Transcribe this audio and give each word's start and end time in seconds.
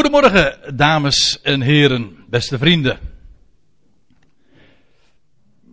Goedemorgen, 0.00 0.76
dames 0.76 1.40
en 1.42 1.60
heren, 1.60 2.24
beste 2.28 2.58
vrienden. 2.58 2.98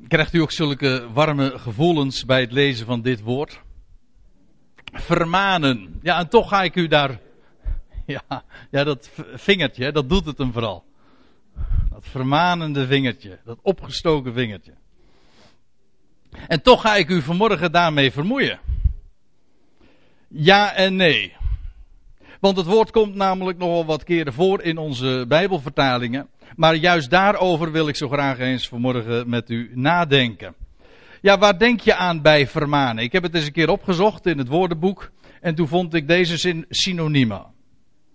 Krijgt 0.07 0.33
u 0.33 0.39
ook 0.39 0.51
zulke 0.51 1.07
warme 1.13 1.59
gevoelens 1.59 2.25
bij 2.25 2.41
het 2.41 2.51
lezen 2.51 2.85
van 2.85 3.01
dit 3.01 3.21
woord? 3.21 3.61
Vermanen. 4.93 5.99
Ja, 6.01 6.19
en 6.19 6.29
toch 6.29 6.49
ga 6.49 6.63
ik 6.63 6.75
u 6.75 6.87
daar. 6.87 7.19
Ja, 8.05 8.43
ja 8.71 8.84
dat 8.84 9.09
vingertje, 9.36 9.91
dat 9.91 10.09
doet 10.09 10.25
het 10.25 10.38
hem 10.38 10.52
vooral. 10.52 10.86
Dat 11.89 12.05
vermanende 12.05 12.88
vingertje, 12.88 13.39
dat 13.46 13.59
opgestoken 13.62 14.34
vingertje. 14.34 14.73
En 16.48 16.62
toch 16.62 16.82
ga 16.82 16.96
ik 16.96 17.09
u 17.09 17.21
vanmorgen 17.21 17.71
daarmee 17.71 18.12
vermoeien. 18.12 18.59
Ja 20.28 20.73
en 20.73 20.96
nee. 20.96 21.36
Want 22.39 22.57
het 22.57 22.65
woord 22.65 22.91
komt 22.91 23.15
namelijk 23.15 23.57
nogal 23.57 23.85
wat 23.85 24.03
keren 24.03 24.34
voor 24.34 24.62
in 24.62 24.77
onze 24.77 25.25
Bijbelvertalingen. 25.27 26.27
Maar 26.55 26.75
juist 26.75 27.09
daarover 27.09 27.71
wil 27.71 27.88
ik 27.88 27.95
zo 27.95 28.07
graag 28.07 28.39
eens 28.39 28.67
vanmorgen 28.67 29.29
met 29.29 29.49
u 29.49 29.71
nadenken. 29.73 30.55
Ja, 31.21 31.38
waar 31.38 31.59
denk 31.59 31.79
je 31.79 31.95
aan 31.95 32.21
bij 32.21 32.48
vermanen? 32.48 33.03
Ik 33.03 33.12
heb 33.12 33.23
het 33.23 33.35
eens 33.35 33.45
een 33.45 33.52
keer 33.52 33.70
opgezocht 33.70 34.26
in 34.26 34.38
het 34.38 34.48
woordenboek. 34.48 35.12
En 35.41 35.55
toen 35.55 35.67
vond 35.67 35.93
ik 35.93 36.07
deze 36.07 36.63
synoniemen. 36.70 37.45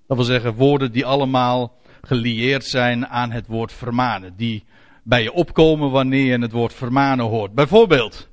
Dat 0.06 0.16
wil 0.16 0.26
zeggen 0.26 0.54
woorden 0.54 0.92
die 0.92 1.06
allemaal 1.06 1.74
gelieerd 2.02 2.64
zijn 2.64 3.06
aan 3.06 3.30
het 3.30 3.46
woord 3.46 3.72
vermanen. 3.72 4.34
Die 4.36 4.64
bij 5.02 5.22
je 5.22 5.32
opkomen 5.32 5.90
wanneer 5.90 6.24
je 6.24 6.38
het 6.38 6.52
woord 6.52 6.74
vermanen 6.74 7.26
hoort. 7.26 7.54
Bijvoorbeeld, 7.54 8.28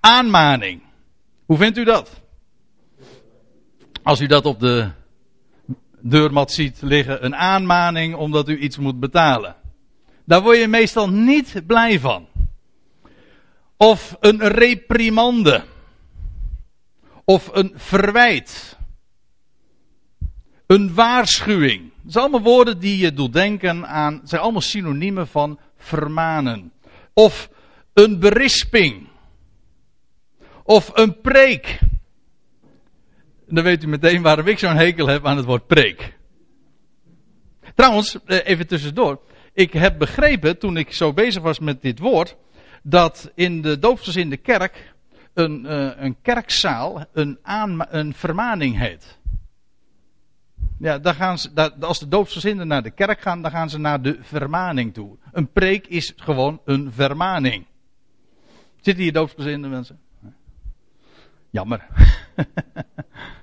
aanmaning. 0.00 0.82
Hoe 1.46 1.56
vindt 1.56 1.78
u 1.78 1.84
dat? 1.84 2.20
Als 4.02 4.20
u 4.20 4.26
dat 4.26 4.46
op 4.46 4.60
de 4.60 4.90
deurmat 6.02 6.52
ziet 6.52 6.78
liggen, 6.82 7.24
een 7.24 7.36
aanmaning 7.36 8.14
omdat 8.14 8.48
u 8.48 8.58
iets 8.58 8.78
moet 8.78 9.00
betalen. 9.00 9.56
Daar 10.24 10.42
word 10.42 10.58
je 10.58 10.68
meestal 10.68 11.08
niet 11.08 11.62
blij 11.66 12.00
van. 12.00 12.26
Of 13.76 14.16
een 14.20 14.48
reprimande. 14.48 15.64
Of 17.24 17.50
een 17.52 17.72
verwijt. 17.74 18.76
Een 20.66 20.94
waarschuwing. 20.94 21.92
Dat 22.02 22.12
zijn 22.12 22.24
allemaal 22.24 22.52
woorden 22.52 22.78
die 22.78 22.98
je 22.98 23.12
doet 23.12 23.32
denken 23.32 23.88
aan, 23.88 24.20
zijn 24.24 24.40
allemaal 24.40 24.60
synoniemen 24.60 25.28
van 25.28 25.58
vermanen. 25.76 26.72
Of 27.12 27.48
een 27.92 28.18
berisping. 28.18 29.08
Of 30.62 30.90
een 30.94 31.20
preek 31.20 31.78
dan 33.54 33.64
weet 33.64 33.82
u 33.82 33.86
meteen 33.86 34.22
waarom 34.22 34.46
ik 34.46 34.58
zo'n 34.58 34.76
hekel 34.76 35.06
heb 35.06 35.26
aan 35.26 35.36
het 35.36 35.46
woord 35.46 35.66
preek. 35.66 36.18
Trouwens, 37.74 38.18
eh, 38.24 38.38
even 38.46 38.66
tussendoor. 38.66 39.20
Ik 39.52 39.72
heb 39.72 39.98
begrepen, 39.98 40.58
toen 40.58 40.76
ik 40.76 40.92
zo 40.92 41.12
bezig 41.12 41.42
was 41.42 41.58
met 41.58 41.82
dit 41.82 41.98
woord, 41.98 42.36
dat 42.82 43.30
in 43.34 43.62
de 43.62 43.78
doopsgezinde 43.78 44.36
kerk 44.36 44.94
een, 45.34 45.64
uh, 45.64 45.90
een 45.96 46.16
kerkzaal 46.22 47.06
een, 47.12 47.38
een 47.88 48.14
vermaning 48.14 48.78
heet. 48.78 49.18
Ja, 50.78 50.98
daar 50.98 51.14
gaan 51.14 51.38
ze, 51.38 51.72
als 51.80 51.98
de 51.98 52.08
doopsgezinden 52.08 52.66
naar 52.66 52.82
de 52.82 52.90
kerk 52.90 53.20
gaan, 53.20 53.42
dan 53.42 53.50
gaan 53.50 53.70
ze 53.70 53.78
naar 53.78 54.02
de 54.02 54.18
vermaning 54.20 54.94
toe. 54.94 55.16
Een 55.32 55.52
preek 55.52 55.86
is 55.86 56.12
gewoon 56.16 56.60
een 56.64 56.92
vermaning. 56.92 57.66
Zitten 58.80 59.02
hier 59.02 59.12
doopsgezinde 59.12 59.68
mensen? 59.68 60.00
Jammer. 61.50 61.86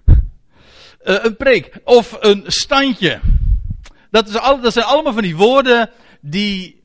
uh, 1.03 1.15
een 1.23 1.35
preek 1.35 1.79
of 1.83 2.17
een 2.19 2.43
standje. 2.45 3.19
Dat, 4.11 4.27
is 4.27 4.33
dat 4.61 4.73
zijn 4.73 4.85
allemaal 4.85 5.13
van 5.13 5.21
die 5.21 5.35
woorden 5.35 5.89
die, 6.21 6.83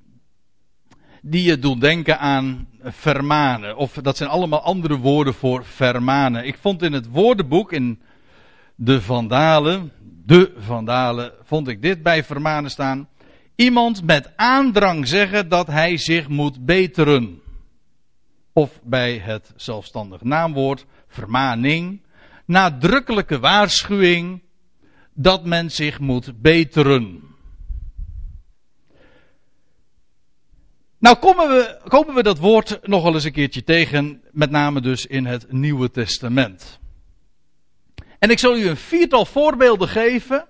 die 1.23 1.43
je 1.43 1.59
doen 1.59 1.79
denken 1.79 2.19
aan 2.19 2.69
vermanen. 2.83 3.77
Of 3.77 3.93
dat 3.93 4.17
zijn 4.17 4.31
allemaal 4.31 4.63
andere 4.63 4.97
woorden 4.97 5.35
voor 5.35 5.65
vermanen. 5.65 6.47
Ik 6.47 6.57
vond 6.61 6.83
in 6.83 6.93
het 6.93 7.11
woordenboek, 7.11 7.73
in 7.73 8.01
de 8.75 9.01
Vandalen, 9.01 9.93
de 10.25 10.53
Vandalen, 10.59 11.33
vond 11.43 11.69
ik 11.69 11.83
dit 11.83 12.03
bij 12.03 12.25
vermanen 12.25 12.71
staan. 12.71 13.09
Iemand 13.57 14.03
met 14.03 14.33
aandrang 14.37 15.09
zeggen 15.09 15.49
dat 15.49 15.67
hij 15.67 15.97
zich 15.97 16.29
moet 16.29 16.65
beteren. 16.65 17.43
Of 18.53 18.81
bij 18.83 19.19
het 19.19 19.53
zelfstandig 19.57 20.23
naamwoord 20.23 20.87
vermaning 21.09 22.04
nadrukkelijke 22.45 23.39
waarschuwing 23.39 24.43
dat 25.13 25.45
men 25.45 25.71
zich 25.71 26.01
moet 26.01 26.41
beteren. 26.41 27.23
Nou 30.99 31.17
komen 31.17 31.49
we, 31.49 31.81
komen 31.89 32.15
we 32.15 32.23
dat 32.23 32.39
woord 32.39 32.79
nog 32.83 33.03
wel 33.03 33.15
eens 33.15 33.25
een 33.25 33.33
keertje 33.33 33.65
tegen, 33.65 34.23
met 34.31 34.51
name 34.51 34.81
dus 34.81 35.07
in 35.07 35.27
het 35.27 35.53
Nieuwe 35.53 35.91
Testament. 35.91 36.79
En 38.19 38.31
ik 38.31 38.39
zal 38.39 38.57
u 38.57 38.69
een 38.69 38.77
viertal 38.77 39.25
voorbeelden 39.25 39.89
geven, 39.89 40.47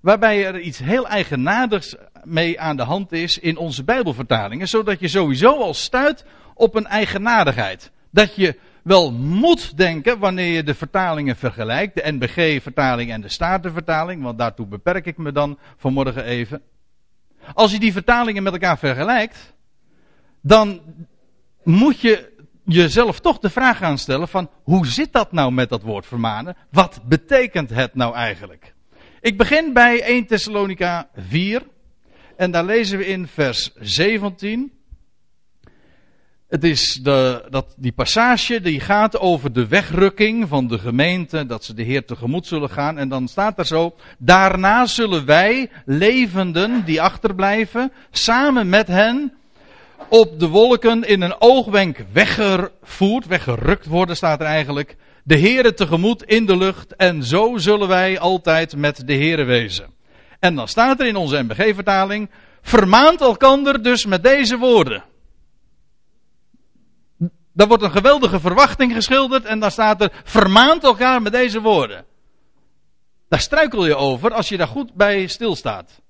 waarbij 0.00 0.46
er 0.46 0.60
iets 0.60 0.78
heel 0.78 1.08
eigenaardigs 1.08 1.94
mee 2.24 2.60
aan 2.60 2.76
de 2.76 2.82
hand 2.82 3.12
is 3.12 3.38
in 3.38 3.56
onze 3.56 3.84
Bijbelvertalingen, 3.84 4.68
zodat 4.68 5.00
je 5.00 5.08
sowieso 5.08 5.56
al 5.56 5.74
stuit 5.74 6.24
op 6.54 6.74
een 6.74 6.86
eigenaardigheid. 6.86 7.90
Dat 8.10 8.34
je 8.34 8.58
wel 8.84 9.12
moet 9.12 9.76
denken 9.76 10.18
wanneer 10.18 10.52
je 10.52 10.62
de 10.62 10.74
vertalingen 10.74 11.36
vergelijkt, 11.36 11.94
de 11.94 12.12
NBG-vertaling 12.12 13.10
en 13.10 13.20
de 13.20 13.28
Statenvertaling, 13.28 14.22
want 14.22 14.38
daartoe 14.38 14.66
beperk 14.66 15.06
ik 15.06 15.16
me 15.16 15.32
dan 15.32 15.58
vanmorgen 15.76 16.24
even. 16.24 16.62
Als 17.54 17.72
je 17.72 17.78
die 17.78 17.92
vertalingen 17.92 18.42
met 18.42 18.52
elkaar 18.52 18.78
vergelijkt, 18.78 19.54
dan 20.40 20.80
moet 21.62 22.00
je 22.00 22.32
jezelf 22.64 23.20
toch 23.20 23.38
de 23.38 23.50
vraag 23.50 23.78
gaan 23.78 23.98
stellen 23.98 24.28
van 24.28 24.50
hoe 24.62 24.86
zit 24.86 25.12
dat 25.12 25.32
nou 25.32 25.52
met 25.52 25.68
dat 25.68 25.82
woord 25.82 26.06
vermanen? 26.06 26.56
Wat 26.70 27.00
betekent 27.04 27.70
het 27.70 27.94
nou 27.94 28.14
eigenlijk? 28.14 28.74
Ik 29.20 29.38
begin 29.38 29.72
bij 29.72 30.02
1 30.02 30.26
Thessalonica 30.26 31.08
4 31.16 31.62
en 32.36 32.50
daar 32.50 32.64
lezen 32.64 32.98
we 32.98 33.06
in 33.06 33.26
vers 33.26 33.70
17. 33.74 34.72
Het 36.54 36.64
is 36.64 36.98
de, 37.02 37.44
dat, 37.50 37.74
die 37.76 37.92
passage 37.92 38.60
die 38.60 38.80
gaat 38.80 39.18
over 39.18 39.52
de 39.52 39.66
wegrukking 39.68 40.48
van 40.48 40.68
de 40.68 40.78
gemeente, 40.78 41.46
dat 41.46 41.64
ze 41.64 41.74
de 41.74 41.82
Heer 41.82 42.04
tegemoet 42.04 42.46
zullen 42.46 42.70
gaan. 42.70 42.98
En 42.98 43.08
dan 43.08 43.28
staat 43.28 43.58
er 43.58 43.66
zo, 43.66 43.94
daarna 44.18 44.86
zullen 44.86 45.26
wij, 45.26 45.70
levenden 45.84 46.84
die 46.84 47.02
achterblijven, 47.02 47.92
samen 48.10 48.68
met 48.68 48.86
hen 48.86 49.32
op 50.08 50.40
de 50.40 50.48
wolken 50.48 51.02
in 51.02 51.20
een 51.20 51.34
oogwenk 51.38 52.04
weggevoerd, 52.12 53.26
weggerukt 53.26 53.86
worden 53.86 54.16
staat 54.16 54.40
er 54.40 54.46
eigenlijk, 54.46 54.96
de 55.24 55.38
Heere 55.38 55.74
tegemoet 55.74 56.22
in 56.22 56.46
de 56.46 56.56
lucht. 56.56 56.96
En 56.96 57.22
zo 57.22 57.56
zullen 57.56 57.88
wij 57.88 58.18
altijd 58.18 58.76
met 58.76 59.06
de 59.06 59.14
Heere 59.14 59.44
wezen. 59.44 59.86
En 60.40 60.54
dan 60.54 60.68
staat 60.68 61.00
er 61.00 61.06
in 61.06 61.16
onze 61.16 61.42
MBG-vertaling, 61.42 62.30
vermaant 62.62 63.20
elkander 63.20 63.82
dus 63.82 64.06
met 64.06 64.22
deze 64.22 64.58
woorden. 64.58 65.04
Daar 67.54 67.68
wordt 67.68 67.82
een 67.82 67.90
geweldige 67.90 68.40
verwachting 68.40 68.92
geschilderd 68.92 69.44
en 69.44 69.60
dan 69.60 69.70
staat 69.70 70.00
er 70.00 70.12
vermaant 70.24 70.84
elkaar 70.84 71.22
met 71.22 71.32
deze 71.32 71.60
woorden. 71.60 72.04
Daar 73.28 73.40
struikel 73.40 73.86
je 73.86 73.96
over 73.96 74.32
als 74.32 74.48
je 74.48 74.56
daar 74.56 74.68
goed 74.68 74.94
bij 74.94 75.26
stilstaat. 75.26 76.02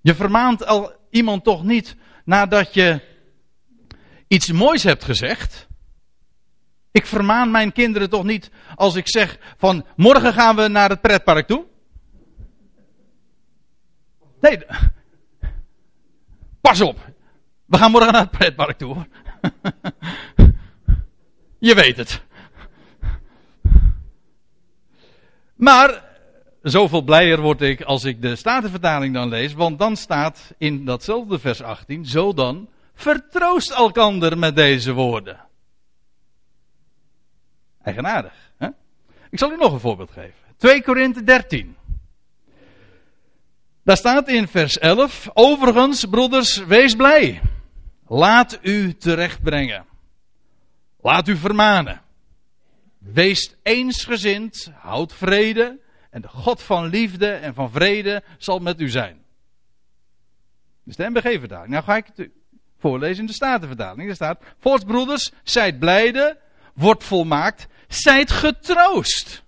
Je 0.00 0.14
vermaant 0.14 0.66
al 0.66 0.92
iemand 1.10 1.44
toch 1.44 1.64
niet 1.64 1.96
nadat 2.24 2.74
je 2.74 3.00
iets 4.28 4.52
moois 4.52 4.82
hebt 4.82 5.04
gezegd. 5.04 5.68
Ik 6.90 7.06
vermaan 7.06 7.50
mijn 7.50 7.72
kinderen 7.72 8.10
toch 8.10 8.24
niet 8.24 8.50
als 8.74 8.94
ik 8.94 9.08
zeg 9.08 9.38
van 9.56 9.86
morgen 9.96 10.32
gaan 10.32 10.56
we 10.56 10.68
naar 10.68 10.88
het 10.88 11.00
pretpark 11.00 11.46
toe. 11.46 11.66
Nee, 14.40 14.58
pas 16.60 16.80
op. 16.80 16.98
We 17.64 17.76
gaan 17.76 17.90
morgen 17.90 18.12
naar 18.12 18.20
het 18.20 18.30
pretpark 18.30 18.78
toe. 18.78 19.06
Je 21.58 21.74
weet 21.74 21.96
het. 21.96 22.22
Maar 25.54 26.04
zoveel 26.62 27.02
blijer 27.02 27.40
word 27.40 27.60
ik 27.60 27.82
als 27.82 28.04
ik 28.04 28.22
de 28.22 28.36
Statenvertaling 28.36 29.14
dan 29.14 29.28
lees, 29.28 29.52
want 29.52 29.78
dan 29.78 29.96
staat 29.96 30.54
in 30.58 30.84
datzelfde 30.84 31.38
vers 31.38 31.62
18, 31.62 32.06
zo 32.06 32.32
dan, 32.32 32.68
vertroost 32.94 33.70
elkander 33.70 34.38
met 34.38 34.56
deze 34.56 34.92
woorden. 34.92 35.40
Eigenaardig. 37.82 38.32
Hè? 38.56 38.68
Ik 39.30 39.38
zal 39.38 39.52
u 39.52 39.56
nog 39.56 39.72
een 39.72 39.80
voorbeeld 39.80 40.10
geven. 40.10 40.34
2 40.56 40.82
Korinthe 40.82 41.24
13. 41.24 41.76
Daar 43.84 43.96
staat 43.96 44.28
in 44.28 44.48
vers 44.48 44.78
11, 44.78 45.28
overigens, 45.32 46.04
broeders, 46.04 46.56
wees 46.56 46.94
blij. 46.94 47.40
Laat 48.12 48.58
u 48.62 48.94
terechtbrengen. 48.94 49.86
Laat 51.00 51.28
u 51.28 51.36
vermanen. 51.36 52.02
Wees 52.98 53.54
eensgezind, 53.62 54.70
houd 54.74 55.12
vrede 55.14 55.80
en 56.10 56.20
de 56.20 56.28
God 56.28 56.62
van 56.62 56.86
liefde 56.86 57.30
en 57.30 57.54
van 57.54 57.70
vrede 57.70 58.22
zal 58.38 58.58
met 58.58 58.80
u 58.80 58.88
zijn. 58.88 59.24
De 60.82 61.08
MBG-vertaling. 61.08 61.72
Nou 61.72 61.84
ga 61.84 61.96
ik 61.96 62.06
het 62.14 62.30
voorlezen 62.78 63.20
in 63.20 63.26
de 63.26 63.32
Statenvertaling. 63.32 64.08
Er 64.08 64.14
staat, 64.14 64.42
Voortsbroeders, 64.58 65.32
zijt 65.42 65.78
blijde, 65.78 66.38
wordt 66.74 67.04
volmaakt, 67.04 67.66
zijt 67.88 68.30
getroost. 68.30 69.42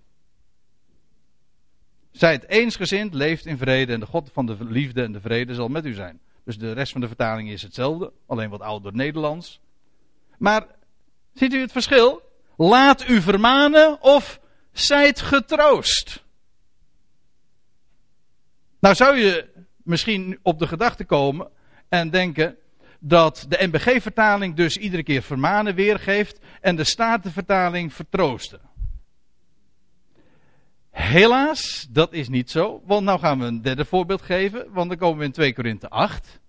Zijt 2.11 2.49
eensgezind, 2.49 3.15
leeft 3.15 3.47
in 3.47 3.59
vrede 3.59 3.93
en 3.93 4.01
de 4.01 4.07
God 4.07 4.31
van 4.33 4.47
de 4.47 4.57
liefde 4.61 5.03
en 5.03 5.13
de 5.13 5.21
vrede 5.21 5.55
zal 5.55 5.69
met 5.69 5.85
u 5.85 5.93
zijn. 5.93 6.21
Dus 6.45 6.59
de 6.59 6.73
rest 6.73 6.93
van 6.93 7.01
de 7.01 7.07
vertaling 7.07 7.51
is 7.51 7.63
hetzelfde, 7.63 8.13
alleen 8.27 8.51
wat 8.51 8.61
ouder 8.61 8.95
Nederlands. 8.95 9.61
Maar 10.39 10.67
ziet 11.35 11.53
u 11.53 11.61
het 11.61 11.73
verschil? 11.73 12.23
Laat 12.57 13.09
u 13.09 13.21
vermanen 13.21 14.03
of 14.03 14.41
zijt 14.73 15.21
getroost. 15.21 16.25
Nou 18.81 18.95
zou 18.95 19.17
je 19.17 19.49
misschien 19.77 20.39
op 20.43 20.59
de 20.59 20.67
gedachte 20.67 21.05
komen 21.05 21.49
en 21.89 22.11
denken 22.11 22.57
dat 22.99 23.47
de 23.49 23.67
NBG-vertaling 23.67 24.55
dus 24.55 24.77
iedere 24.77 25.03
keer 25.03 25.23
vermanen 25.23 25.75
weergeeft 25.75 26.39
en 26.61 26.77
de 26.77 26.85
Statenvertaling 26.85 27.93
vertroosten. 27.93 28.61
Helaas, 30.93 31.87
dat 31.91 32.13
is 32.13 32.29
niet 32.29 32.51
zo. 32.51 32.83
Want 32.87 33.05
nou 33.05 33.19
gaan 33.19 33.39
we 33.39 33.45
een 33.45 33.63
derde 33.63 33.85
voorbeeld 33.85 34.23
geven. 34.23 34.73
Want 34.73 34.89
dan 34.89 34.99
komen 34.99 35.19
we 35.19 35.25
in 35.25 35.33
2 35.33 35.55
Korinthe 35.55 35.89
8. 35.89 36.41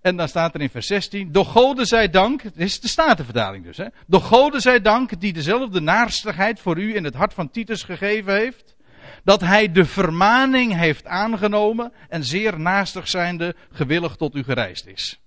En 0.00 0.16
dan 0.16 0.28
staat 0.28 0.54
er 0.54 0.60
in 0.60 0.70
vers 0.70 0.86
16. 0.86 1.32
Door 1.32 1.44
Goden 1.44 1.86
zij 1.86 2.10
dank. 2.10 2.42
Dit 2.42 2.56
is 2.56 2.80
de 2.80 2.88
Statenvertaling 2.88 3.64
dus. 3.64 3.76
Hè, 3.76 3.86
door 4.06 4.20
Goden 4.20 4.60
zij 4.60 4.80
dank 4.80 5.20
die 5.20 5.32
dezelfde 5.32 5.80
naarstigheid 5.80 6.60
voor 6.60 6.78
u 6.78 6.94
in 6.94 7.04
het 7.04 7.14
hart 7.14 7.34
van 7.34 7.50
Titus 7.50 7.82
gegeven 7.82 8.34
heeft. 8.34 8.76
Dat 9.24 9.40
hij 9.40 9.72
de 9.72 9.84
vermaning 9.84 10.74
heeft 10.74 11.06
aangenomen. 11.06 11.92
En 12.08 12.24
zeer 12.24 12.60
naastig 12.60 13.08
zijnde 13.08 13.54
gewillig 13.70 14.16
tot 14.16 14.34
u 14.34 14.42
gereisd 14.42 14.86
is. 14.86 15.20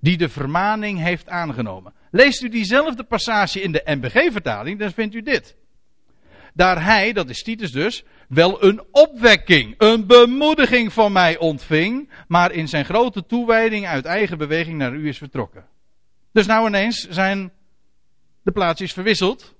Die 0.00 0.16
de 0.16 0.28
vermaning 0.28 0.98
heeft 0.98 1.28
aangenomen. 1.28 1.94
Leest 2.10 2.42
u 2.42 2.48
diezelfde 2.48 3.04
passage 3.04 3.62
in 3.62 3.72
de 3.72 3.82
NBG-vertaling, 3.84 4.78
dan 4.78 4.92
vindt 4.92 5.14
u 5.14 5.22
dit 5.22 5.56
daar 6.56 6.84
hij, 6.84 7.12
dat 7.12 7.28
is 7.28 7.42
Titus 7.42 7.72
dus, 7.72 8.04
wel 8.28 8.64
een 8.64 8.82
opwekking, 8.90 9.74
een 9.78 10.06
bemoediging 10.06 10.92
van 10.92 11.12
mij 11.12 11.38
ontving, 11.38 12.10
maar 12.28 12.52
in 12.52 12.68
zijn 12.68 12.84
grote 12.84 13.26
toewijding 13.26 13.86
uit 13.86 14.04
eigen 14.04 14.38
beweging 14.38 14.78
naar 14.78 14.94
u 14.94 15.08
is 15.08 15.18
vertrokken. 15.18 15.66
Dus 16.32 16.46
nou 16.46 16.66
ineens 16.66 17.08
zijn 17.08 17.52
de 18.42 18.52
plaatsjes 18.52 18.92
verwisseld. 18.92 19.54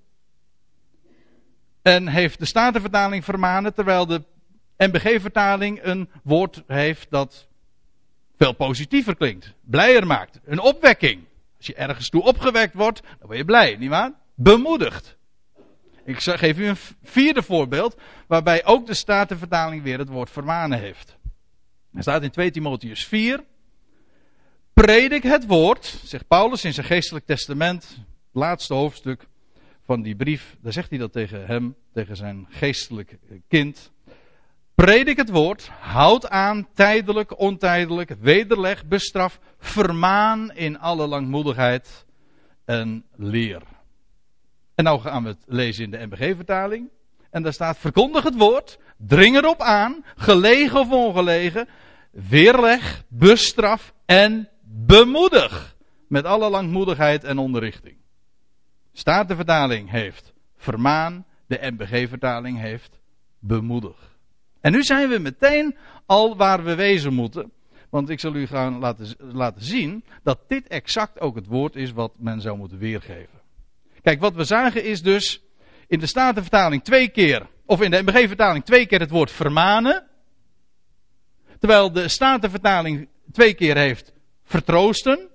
En 1.83 2.09
heeft 2.09 2.39
de 2.39 2.45
Statenvertaling 2.45 3.25
vermanen, 3.25 3.75
terwijl 3.75 4.07
de 4.07 4.23
NBG-vertaling 4.77 5.79
een 5.83 6.11
woord 6.23 6.63
heeft 6.67 7.07
dat 7.11 7.49
veel 8.37 8.53
positiever 8.53 9.17
klinkt. 9.17 9.55
Blijer 9.61 10.07
maakt. 10.07 10.41
Een 10.45 10.61
opwekking. 10.61 11.25
Als 11.57 11.67
je 11.67 11.75
ergens 11.75 12.09
toe 12.09 12.23
opgewekt 12.23 12.75
wordt, 12.75 13.03
dan 13.03 13.27
word 13.27 13.39
je 13.39 13.45
blij, 13.45 13.77
nietwaar? 13.77 14.13
Bemoedigd. 14.35 15.17
Ik 16.07 16.21
geef 16.21 16.59
u 16.59 16.67
een 16.67 16.77
vierde 17.03 17.43
voorbeeld, 17.43 17.97
waarbij 18.27 18.65
ook 18.65 18.87
de 18.87 18.95
Statenvertaling 18.95 19.83
weer 19.83 19.99
het 19.99 20.09
woord 20.09 20.31
vermanen 20.31 20.79
heeft. 20.79 21.17
Er 21.95 22.03
staat 22.03 22.23
in 22.23 22.31
2 22.31 22.51
Timotheus 22.51 23.07
4. 23.07 23.45
Predik 24.73 25.23
het 25.23 25.47
woord, 25.47 26.01
zegt 26.05 26.29
Paulus 26.29 26.65
in 26.65 26.75
zijn 26.75 26.87
geestelijk 26.87 27.27
testament, 27.27 27.99
laatste 28.33 28.75
hoofdstuk 28.75 29.27
van 29.85 30.03
die 30.03 30.17
brief, 30.17 30.57
daar 30.61 30.73
zegt 30.73 30.91
hij 30.91 30.99
dat 30.99 31.13
tegen 31.13 31.47
hem, 31.47 31.75
tegen 31.93 32.17
zijn 32.17 32.47
geestelijk 32.51 33.19
kind. 33.49 33.93
Predik 34.75 35.17
het 35.17 35.31
woord, 35.31 35.69
houd 35.69 36.29
aan, 36.29 36.69
tijdelijk, 36.75 37.39
ontijdelijk, 37.39 38.11
wederleg, 38.21 38.85
bestraf, 38.85 39.41
vermaan 39.59 40.53
in 40.53 40.79
alle 40.79 41.07
langmoedigheid 41.07 42.05
en 42.65 43.05
leer. 43.17 43.63
En 44.77 44.85
nou 44.85 45.01
gaan 45.01 45.23
we 45.23 45.29
het 45.29 45.45
lezen 45.47 45.85
in 45.85 45.91
de 45.91 46.07
MBG-vertaling. 46.07 46.89
En 47.31 47.43
daar 47.43 47.53
staat: 47.53 47.79
verkondig 47.79 48.25
het 48.25 48.37
woord, 48.37 48.79
dring 48.97 49.37
erop 49.37 49.61
aan, 49.61 50.05
gelegen 50.17 50.81
of 50.81 50.91
ongelegen, 50.91 51.69
weerleg, 52.11 53.05
bestraf 53.09 53.95
en 54.05 54.49
bemoedig. 54.63 55.77
Met 56.09 56.25
alle 56.25 56.51
langmoedigheid 56.51 57.25
en 57.25 57.39
onderrichting. 57.39 57.97
Statenvertaling 58.93 59.91
heeft 59.91 60.33
vermaan, 60.57 61.25
de 61.47 61.59
MBG-vertaling 61.61 62.59
heeft 62.59 63.01
bemoedig. 63.39 64.17
En 64.61 64.73
nu 64.73 64.83
zijn 64.83 65.09
we 65.09 65.19
meteen 65.19 65.77
al 66.07 66.37
waar 66.37 66.65
we 66.65 66.75
wezen 66.75 67.15
moeten. 67.15 67.53
Want 67.91 68.09
ik 68.09 68.21
zal 68.21 68.35
u 68.35 68.47
gaan 68.47 68.79
laten, 68.79 69.07
laten 69.19 69.63
zien 69.63 70.05
dat 70.23 70.39
dit 70.49 70.67
exact 70.67 71.21
ook 71.21 71.35
het 71.35 71.47
woord 71.47 71.77
is 71.77 71.93
wat 71.93 72.13
men 72.19 72.41
zou 72.41 72.57
moeten 72.57 72.79
weergeven. 72.79 73.36
Kijk, 74.07 74.21
wat 74.21 74.35
we 74.35 74.45
zagen 74.45 74.85
is 74.85 75.03
dus 75.03 75.43
in 75.87 75.99
de 75.99 76.07
Statenvertaling 76.07 76.85
twee 76.85 77.09
keer, 77.09 77.47
of 77.65 77.81
in 77.81 77.91
de 77.91 78.03
MBG-vertaling 78.03 78.65
twee 78.65 78.87
keer 78.87 79.01
het 79.01 79.11
woord 79.11 79.31
vermanen. 79.31 80.07
Terwijl 81.59 81.93
de 81.93 82.09
Statenvertaling 82.09 83.09
twee 83.33 83.55
keer 83.55 83.77
heeft 83.77 84.13
vertroosten. 84.45 85.29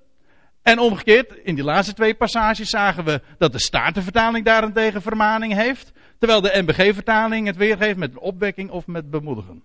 En 0.61 0.79
omgekeerd, 0.79 1.33
in 1.43 1.55
die 1.55 1.63
laatste 1.63 1.93
twee 1.93 2.13
passages 2.13 2.69
zagen 2.69 3.03
we 3.03 3.21
dat 3.37 3.51
de 3.51 3.59
Statenvertaling 3.59 4.45
daarentegen 4.45 5.01
vermaning 5.01 5.53
heeft. 5.53 5.91
Terwijl 6.17 6.41
de 6.41 6.61
MBG-vertaling 6.61 7.47
het 7.47 7.55
weergeeft 7.55 7.97
met 7.97 8.17
opwekking 8.17 8.69
of 8.69 8.87
met 8.87 9.09
bemoedigen. 9.09 9.63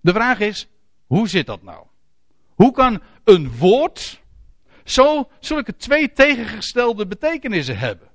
De 0.00 0.12
vraag 0.12 0.40
is, 0.40 0.68
hoe 1.06 1.28
zit 1.28 1.46
dat 1.46 1.62
nou? 1.62 1.86
Hoe 2.54 2.72
kan 2.72 3.02
een 3.24 3.56
woord 3.56 4.21
zo 4.92 5.30
zulke 5.40 5.76
twee 5.76 6.12
tegengestelde 6.12 7.06
betekenissen 7.06 7.78
hebben. 7.78 8.08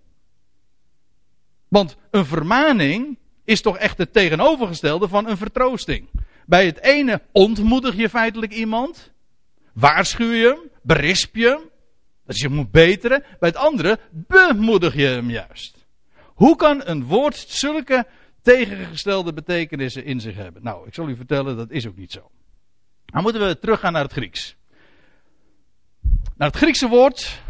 Want 1.68 1.98
een 2.12 2.26
vermaning 2.26 3.18
is 3.44 3.62
toch 3.62 3.78
echt 3.78 3.98
het 3.98 4.14
tegenovergestelde 4.14 5.08
van 5.08 5.28
een 5.28 5.38
vertroosting. 5.38 6.10
Bij 6.46 6.66
het 6.66 6.82
ene 6.82 7.22
ontmoedig 7.32 7.96
je 7.96 8.10
feitelijk 8.10 8.54
iemand, 8.54 9.12
waarschuw 9.74 10.32
je 10.32 10.48
hem, 10.48 10.70
berisp 10.82 11.36
je 11.36 11.48
hem, 11.48 11.70
dat 12.26 12.38
je 12.38 12.50
moet 12.50 12.72
beteren. 12.72 13.24
Bij 13.40 13.50
het 13.50 13.58
andere 13.58 14.00
bemoedig 14.12 14.96
je 14.96 15.06
hem 15.06 15.30
juist. 15.30 15.86
Hoe 16.24 16.56
kan 16.56 16.82
een 16.86 17.04
woord 17.04 17.46
zulke 17.48 18.08
tegengestelde 18.42 19.34
betekenissen 19.34 20.06
in 20.06 20.20
zich 20.20 20.36
hebben? 20.36 20.64
Nou, 20.64 20.88
ik 20.88 20.94
zal 20.94 21.10
u 21.10 21.16
vertellen, 21.16 21.58
dat 21.58 21.72
is 21.72 21.88
ook 21.88 21.98
niet 21.98 22.12
zo. 22.12 22.32
Dan 23.06 23.22
moeten 23.22 23.48
we 23.48 23.60
teruggaan 23.60 23.94
naar 23.94 24.04
het 24.04 24.12
Grieks. 24.12 24.56
Nou, 26.38 26.52
het 26.52 26.56
Griekse 26.56 26.88
woord, 26.88 27.42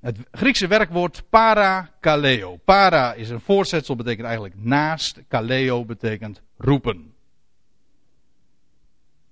het 0.00 0.18
Griekse 0.30 0.66
werkwoord 0.66 1.22
parakaleo. 1.28 2.56
Para 2.56 3.14
is 3.14 3.30
een 3.30 3.40
voorzetsel, 3.40 3.96
betekent 3.96 4.26
eigenlijk 4.26 4.54
naast. 4.56 5.20
Kaleo 5.28 5.84
betekent 5.84 6.42
roepen. 6.56 7.14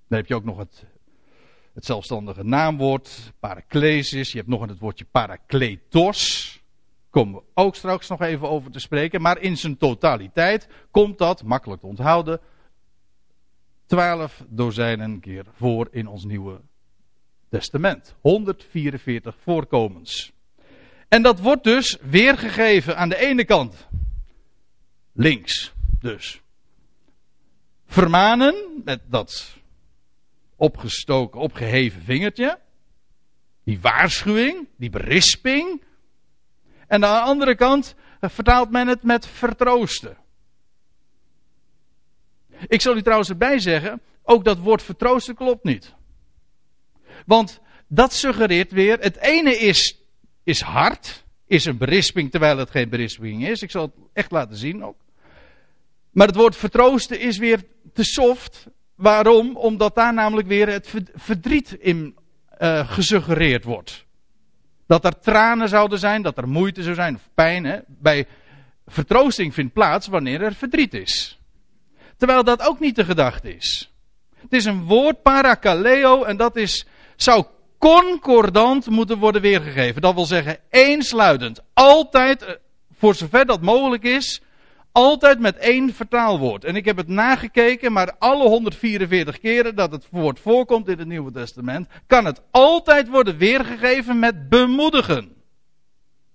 Dan 0.08 0.18
heb 0.18 0.26
je 0.26 0.34
ook 0.34 0.44
nog 0.44 0.56
het, 0.56 0.84
het 1.74 1.84
zelfstandige 1.84 2.44
naamwoord, 2.44 3.32
paraklesis. 3.40 4.30
Je 4.30 4.38
hebt 4.38 4.50
nog 4.50 4.68
het 4.68 4.78
woordje 4.78 5.06
parakletos. 5.10 6.50
Komen 7.10 7.34
we 7.34 7.42
ook 7.54 7.74
straks 7.74 8.08
nog 8.08 8.20
even 8.20 8.48
over 8.48 8.70
te 8.70 8.78
spreken. 8.78 9.22
Maar 9.22 9.40
in 9.40 9.56
zijn 9.56 9.76
totaliteit 9.76 10.68
komt 10.90 11.18
dat, 11.18 11.42
makkelijk 11.42 11.80
te 11.80 11.86
onthouden, 11.86 12.40
twaalf 13.86 14.44
dozijnen 14.48 15.20
keer 15.20 15.44
voor 15.52 15.88
in 15.90 16.06
ons 16.06 16.24
nieuwe 16.24 16.60
Testament. 17.48 18.14
144 18.20 19.36
voorkomens. 19.42 20.32
En 21.08 21.22
dat 21.22 21.40
wordt 21.40 21.64
dus 21.64 21.98
weergegeven 22.02 22.96
aan 22.96 23.08
de 23.08 23.16
ene 23.16 23.44
kant. 23.44 23.88
Links 25.12 25.72
dus. 26.00 26.40
Vermanen 27.86 28.82
met 28.84 29.00
dat 29.06 29.56
opgestoken, 30.56 31.40
opgeheven 31.40 32.02
vingertje. 32.02 32.58
Die 33.64 33.80
waarschuwing, 33.80 34.68
die 34.76 34.90
berisping. 34.90 35.82
En 36.86 37.04
aan 37.04 37.24
de 37.24 37.30
andere 37.30 37.54
kant 37.54 37.94
vertaalt 38.20 38.70
men 38.70 38.88
het 38.88 39.02
met 39.02 39.26
vertroosten. 39.26 40.16
Ik 42.66 42.80
zal 42.80 42.96
u 42.96 43.02
trouwens 43.02 43.28
erbij 43.28 43.58
zeggen, 43.58 44.00
ook 44.22 44.44
dat 44.44 44.58
woord 44.58 44.82
vertroosten 44.82 45.34
klopt 45.34 45.64
niet. 45.64 45.94
Want 47.26 47.60
dat 47.86 48.12
suggereert 48.12 48.72
weer, 48.72 48.98
het 48.98 49.16
ene 49.16 49.58
is, 49.58 50.00
is 50.42 50.60
hard, 50.60 51.24
is 51.46 51.64
een 51.64 51.76
berisping 51.76 52.30
terwijl 52.30 52.58
het 52.58 52.70
geen 52.70 52.88
berisping 52.88 53.48
is. 53.48 53.62
Ik 53.62 53.70
zal 53.70 53.82
het 53.82 53.92
echt 54.12 54.30
laten 54.30 54.56
zien 54.56 54.84
ook. 54.84 54.96
Maar 56.10 56.26
het 56.26 56.36
woord 56.36 56.56
vertroosten 56.56 57.20
is 57.20 57.38
weer 57.38 57.62
te 57.92 58.04
soft. 58.04 58.66
Waarom? 58.94 59.56
Omdat 59.56 59.94
daar 59.94 60.14
namelijk 60.14 60.48
weer 60.48 60.68
het 60.68 60.92
verdriet 61.14 61.72
in 61.72 62.16
uh, 62.58 62.90
gesuggereerd 62.90 63.64
wordt. 63.64 64.04
Dat 64.86 65.04
er 65.04 65.18
tranen 65.18 65.68
zouden 65.68 65.98
zijn, 65.98 66.22
dat 66.22 66.38
er 66.38 66.48
moeite 66.48 66.82
zou 66.82 66.94
zijn, 66.94 67.14
of 67.14 67.28
pijn. 67.34 67.84
Bij 67.86 68.26
vertroosting 68.86 69.54
vindt 69.54 69.72
plaats 69.72 70.06
wanneer 70.06 70.42
er 70.42 70.54
verdriet 70.54 70.94
is. 70.94 71.40
Terwijl 72.16 72.44
dat 72.44 72.62
ook 72.62 72.80
niet 72.80 72.96
de 72.96 73.04
gedachte 73.04 73.56
is. 73.56 73.92
Het 74.36 74.52
is 74.52 74.64
een 74.64 74.84
woord 74.84 75.22
parakaleo 75.22 76.24
en 76.24 76.36
dat 76.36 76.56
is, 76.56 76.86
zou 77.16 77.44
concordant 77.78 78.90
moeten 78.90 79.18
worden 79.18 79.42
weergegeven. 79.42 80.02
Dat 80.02 80.14
wil 80.14 80.24
zeggen 80.26 80.58
eensluidend. 80.70 81.62
Altijd, 81.72 82.42
eh, 82.42 82.54
voor 82.98 83.14
zover 83.14 83.46
dat 83.46 83.60
mogelijk 83.60 84.02
is, 84.02 84.42
altijd 84.92 85.38
met 85.40 85.56
één 85.56 85.94
vertaalwoord. 85.94 86.64
En 86.64 86.76
ik 86.76 86.84
heb 86.84 86.96
het 86.96 87.08
nagekeken, 87.08 87.92
maar 87.92 88.16
alle 88.18 88.48
144 88.48 89.38
keren 89.38 89.74
dat 89.74 89.92
het 89.92 90.06
woord 90.10 90.40
voorkomt 90.40 90.88
in 90.88 90.98
het 90.98 91.08
Nieuwe 91.08 91.32
Testament, 91.32 91.88
kan 92.06 92.24
het 92.24 92.42
altijd 92.50 93.08
worden 93.08 93.36
weergegeven 93.36 94.18
met 94.18 94.48
bemoedigen. 94.48 95.34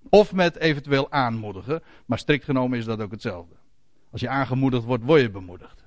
Of 0.09 0.33
met 0.33 0.57
eventueel 0.57 1.11
aanmoedigen, 1.11 1.81
maar 2.05 2.19
strikt 2.19 2.43
genomen 2.43 2.77
is 2.77 2.85
dat 2.85 3.01
ook 3.01 3.11
hetzelfde. 3.11 3.55
Als 4.11 4.21
je 4.21 4.29
aangemoedigd 4.29 4.83
wordt, 4.83 5.03
word 5.03 5.21
je 5.21 5.29
bemoedigd. 5.29 5.80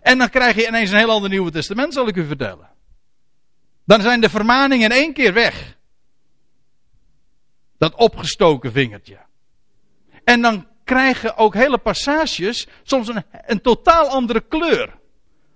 En 0.00 0.18
dan 0.18 0.30
krijg 0.30 0.54
je 0.54 0.66
ineens 0.66 0.90
een 0.90 0.96
heel 0.96 1.10
ander 1.10 1.30
Nieuwe 1.30 1.50
Testament, 1.50 1.92
zal 1.92 2.08
ik 2.08 2.16
u 2.16 2.26
vertellen. 2.26 2.70
Dan 3.84 4.00
zijn 4.00 4.20
de 4.20 4.30
vermaningen 4.30 4.90
in 4.90 4.96
één 4.96 5.12
keer 5.12 5.32
weg. 5.32 5.76
Dat 7.78 7.94
opgestoken 7.94 8.72
vingertje. 8.72 9.18
En 10.24 10.40
dan 10.40 10.66
krijgen 10.84 11.36
ook 11.36 11.54
hele 11.54 11.78
passages 11.78 12.66
soms 12.82 13.08
een, 13.08 13.24
een 13.46 13.60
totaal 13.60 14.08
andere 14.08 14.40
kleur. 14.40 14.98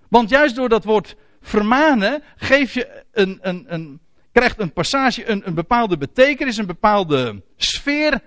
Want 0.09 0.29
juist 0.29 0.55
door 0.55 0.69
dat 0.69 0.83
woord 0.83 1.15
vermanen 1.41 2.23
geef 2.35 2.73
je 2.73 3.03
een, 3.11 3.39
een, 3.41 3.65
een, 3.67 3.99
krijgt 4.31 4.59
een 4.59 4.73
passage 4.73 5.29
een, 5.29 5.47
een 5.47 5.53
bepaalde 5.53 5.97
betekenis, 5.97 6.57
een 6.57 6.65
bepaalde 6.65 7.41
sfeer, 7.55 8.21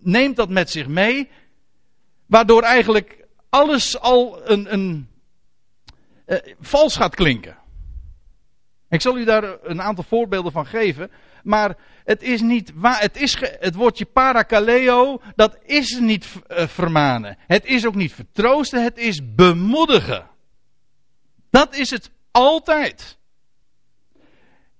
neemt 0.00 0.36
dat 0.36 0.48
met 0.48 0.70
zich 0.70 0.88
mee, 0.88 1.28
waardoor 2.26 2.62
eigenlijk 2.62 3.26
alles 3.48 3.98
al 3.98 4.50
een, 4.50 4.72
een 4.72 5.09
uh, 6.30 6.38
vals 6.60 6.96
gaat 6.96 7.14
klinken. 7.14 7.56
Ik 8.88 9.00
zal 9.00 9.18
u 9.18 9.24
daar 9.24 9.56
een 9.62 9.82
aantal 9.82 10.04
voorbeelden 10.04 10.52
van 10.52 10.66
geven. 10.66 11.10
Maar 11.42 11.76
het 12.04 12.22
is 12.22 12.40
niet 12.40 12.72
waar. 12.74 13.00
Het, 13.00 13.16
is 13.16 13.36
het 13.40 13.74
woordje 13.74 14.04
parakaleo, 14.04 15.20
dat 15.34 15.58
is 15.62 15.98
niet 15.98 16.26
uh, 16.48 16.66
vermanen. 16.66 17.36
Het 17.46 17.64
is 17.64 17.86
ook 17.86 17.94
niet 17.94 18.12
vertroosten, 18.12 18.82
het 18.84 18.98
is 18.98 19.34
bemoedigen. 19.34 20.28
Dat 21.50 21.74
is 21.74 21.90
het 21.90 22.10
altijd. 22.30 23.18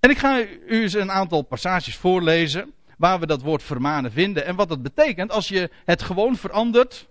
En 0.00 0.10
ik 0.10 0.18
ga 0.18 0.40
u 0.66 0.82
eens 0.82 0.94
een 0.94 1.10
aantal 1.10 1.42
passages 1.42 1.96
voorlezen 1.96 2.72
waar 2.98 3.20
we 3.20 3.26
dat 3.26 3.42
woord 3.42 3.62
vermanen 3.62 4.12
vinden 4.12 4.46
en 4.46 4.56
wat 4.56 4.70
het 4.70 4.82
betekent 4.82 5.30
als 5.30 5.48
je 5.48 5.70
het 5.84 6.02
gewoon 6.02 6.36
verandert 6.36 7.08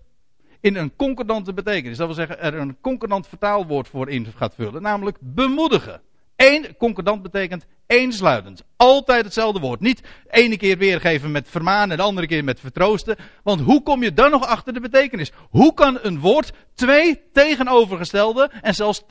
in 0.61 0.75
een 0.75 0.95
concordante 0.95 1.53
betekenis. 1.53 1.97
Dat 1.97 2.05
wil 2.05 2.15
zeggen, 2.15 2.39
er 2.39 2.53
een 2.53 2.77
concordant 2.81 3.27
vertaalwoord 3.27 3.87
voor 3.87 4.09
in 4.09 4.27
gaat 4.35 4.55
vullen, 4.55 4.81
namelijk 4.81 5.17
bemoedigen. 5.19 6.01
Eén, 6.35 6.77
concordant 6.77 7.21
betekent 7.21 7.65
eensluidend. 7.87 8.63
Altijd 8.75 9.23
hetzelfde 9.23 9.59
woord. 9.59 9.79
Niet 9.79 10.01
ene 10.29 10.57
keer 10.57 10.77
weergeven 10.77 11.31
met 11.31 11.49
vermanen 11.49 11.91
en 11.91 11.97
de 11.97 12.03
andere 12.03 12.27
keer 12.27 12.43
met 12.43 12.59
vertroosten. 12.59 13.15
Want 13.43 13.61
hoe 13.61 13.83
kom 13.83 14.03
je 14.03 14.13
dan 14.13 14.31
nog 14.31 14.45
achter 14.45 14.73
de 14.73 14.79
betekenis? 14.79 15.31
Hoe 15.49 15.73
kan 15.73 15.99
een 16.01 16.19
woord 16.19 16.51
twee 16.73 17.21
tegenovergestelde 17.33 18.51
en 18.61 18.75
zelfs 18.75 19.03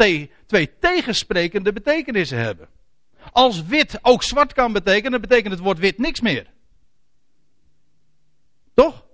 twee 0.46 0.70
tegensprekende 0.80 1.72
betekenissen 1.72 2.38
hebben? 2.38 2.68
Als 3.32 3.66
wit 3.66 3.98
ook 4.02 4.22
zwart 4.22 4.52
kan 4.52 4.72
betekenen, 4.72 5.20
betekent 5.20 5.52
het 5.52 5.62
woord 5.62 5.78
wit 5.78 5.98
niks 5.98 6.20
meer. 6.20 6.46
Toch? 8.74 9.06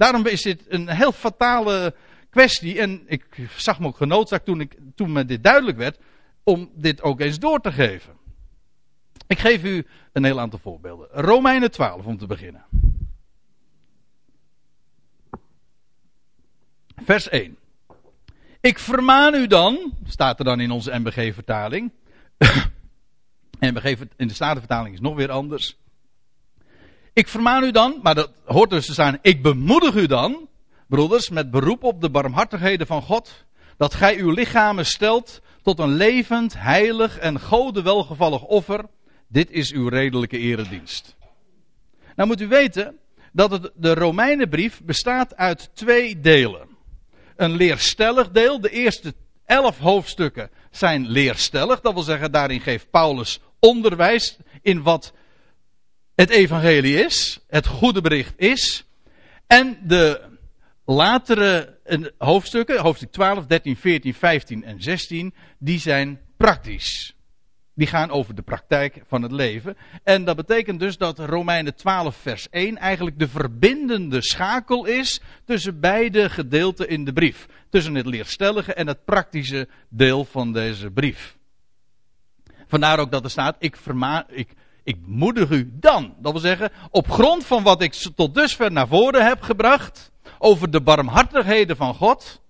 Daarom 0.00 0.26
is 0.26 0.42
dit 0.42 0.62
een 0.68 0.88
heel 0.88 1.12
fatale 1.12 1.94
kwestie. 2.30 2.80
En 2.80 3.02
ik 3.06 3.48
zag 3.56 3.80
me 3.80 3.86
ook 3.86 3.96
genoodzaakt 3.96 4.44
toen, 4.44 4.70
toen 4.94 5.12
me 5.12 5.24
dit 5.24 5.44
duidelijk 5.44 5.76
werd. 5.76 5.98
om 6.42 6.70
dit 6.74 7.02
ook 7.02 7.20
eens 7.20 7.38
door 7.38 7.60
te 7.60 7.72
geven. 7.72 8.12
Ik 9.26 9.38
geef 9.38 9.64
u 9.64 9.86
een 10.12 10.24
heel 10.24 10.40
aantal 10.40 10.58
voorbeelden. 10.58 11.08
Romeinen 11.12 11.70
12 11.70 12.04
om 12.04 12.18
te 12.18 12.26
beginnen. 12.26 12.64
Vers 16.96 17.28
1. 17.28 17.56
Ik 18.60 18.78
vermaan 18.78 19.34
u 19.34 19.46
dan, 19.46 19.92
staat 20.06 20.38
er 20.38 20.44
dan 20.44 20.60
in 20.60 20.70
onze 20.70 20.98
MBG-vertaling. 20.98 21.92
MBG 23.58 23.84
in 24.16 24.28
de 24.28 24.34
Statenvertaling 24.34 24.94
is 24.94 25.00
nog 25.00 25.14
weer 25.14 25.30
anders. 25.30 25.79
Ik 27.12 27.28
vermaan 27.28 27.62
u 27.62 27.70
dan, 27.70 27.98
maar 28.02 28.14
dat 28.14 28.30
hoort 28.44 28.70
dus 28.70 28.86
te 28.86 28.92
staan, 28.92 29.18
ik 29.22 29.42
bemoedig 29.42 29.94
u 29.94 30.06
dan, 30.06 30.48
broeders, 30.86 31.28
met 31.28 31.50
beroep 31.50 31.84
op 31.84 32.00
de 32.00 32.10
barmhartigheden 32.10 32.86
van 32.86 33.02
God, 33.02 33.44
dat 33.76 33.94
gij 33.94 34.18
uw 34.18 34.30
lichamen 34.30 34.86
stelt 34.86 35.40
tot 35.62 35.78
een 35.78 35.94
levend, 35.94 36.54
heilig 36.58 37.18
en 37.18 37.40
gode 37.40 37.82
welgevallig 37.82 38.42
offer. 38.44 38.84
Dit 39.28 39.50
is 39.50 39.72
uw 39.72 39.88
redelijke 39.88 40.38
eredienst. 40.38 41.16
Nou 42.16 42.28
moet 42.28 42.40
u 42.40 42.48
weten 42.48 42.98
dat 43.32 43.50
het, 43.50 43.70
de 43.74 43.94
Romeinenbrief 43.94 44.80
bestaat 44.84 45.36
uit 45.36 45.70
twee 45.74 46.20
delen. 46.20 46.68
Een 47.36 47.56
leerstellig 47.56 48.30
deel, 48.30 48.60
de 48.60 48.70
eerste 48.70 49.14
elf 49.44 49.78
hoofdstukken 49.78 50.50
zijn 50.70 51.08
leerstellig, 51.08 51.80
dat 51.80 51.92
wil 51.92 52.02
zeggen 52.02 52.32
daarin 52.32 52.60
geeft 52.60 52.90
Paulus 52.90 53.40
onderwijs 53.58 54.38
in 54.62 54.82
wat 54.82 55.12
het 56.20 56.30
evangelie 56.30 57.04
is, 57.04 57.38
het 57.48 57.66
goede 57.66 58.00
bericht 58.00 58.34
is. 58.36 58.84
En 59.46 59.78
de 59.82 60.20
latere 60.84 61.78
hoofdstukken, 62.18 62.80
hoofdstuk 62.80 63.12
12, 63.12 63.46
13, 63.46 63.76
14, 63.76 64.14
15 64.14 64.64
en 64.64 64.82
16, 64.82 65.34
die 65.58 65.78
zijn 65.78 66.20
praktisch. 66.36 67.14
Die 67.74 67.86
gaan 67.86 68.10
over 68.10 68.34
de 68.34 68.42
praktijk 68.42 69.02
van 69.06 69.22
het 69.22 69.32
leven. 69.32 69.76
En 70.02 70.24
dat 70.24 70.36
betekent 70.36 70.80
dus 70.80 70.96
dat 70.96 71.18
Romeinen 71.18 71.74
12, 71.74 72.16
vers 72.16 72.48
1 72.48 72.76
eigenlijk 72.76 73.18
de 73.18 73.28
verbindende 73.28 74.22
schakel 74.22 74.84
is 74.84 75.20
tussen 75.44 75.80
beide 75.80 76.30
gedeelten 76.30 76.88
in 76.88 77.04
de 77.04 77.12
brief. 77.12 77.46
Tussen 77.70 77.94
het 77.94 78.06
leerstellige 78.06 78.74
en 78.74 78.86
het 78.86 79.04
praktische 79.04 79.68
deel 79.88 80.24
van 80.24 80.52
deze 80.52 80.90
brief. 80.90 81.36
Vandaar 82.66 82.98
ook 82.98 83.10
dat 83.10 83.24
er 83.24 83.30
staat: 83.30 83.56
ik, 83.58 83.76
verma 83.76 84.26
ik 84.28 84.48
ik 84.90 85.06
moedig 85.06 85.50
u 85.50 85.70
dan. 85.72 86.14
Dat 86.18 86.32
wil 86.32 86.40
zeggen, 86.40 86.72
op 86.90 87.10
grond 87.10 87.46
van 87.46 87.62
wat 87.62 87.82
ik 87.82 87.92
tot 87.92 88.34
dusver 88.34 88.72
naar 88.72 88.88
voren 88.88 89.26
heb 89.26 89.42
gebracht. 89.42 90.10
Over 90.38 90.70
de 90.70 90.80
barmhartigheden 90.80 91.76
van 91.76 91.94
God. 91.94 92.40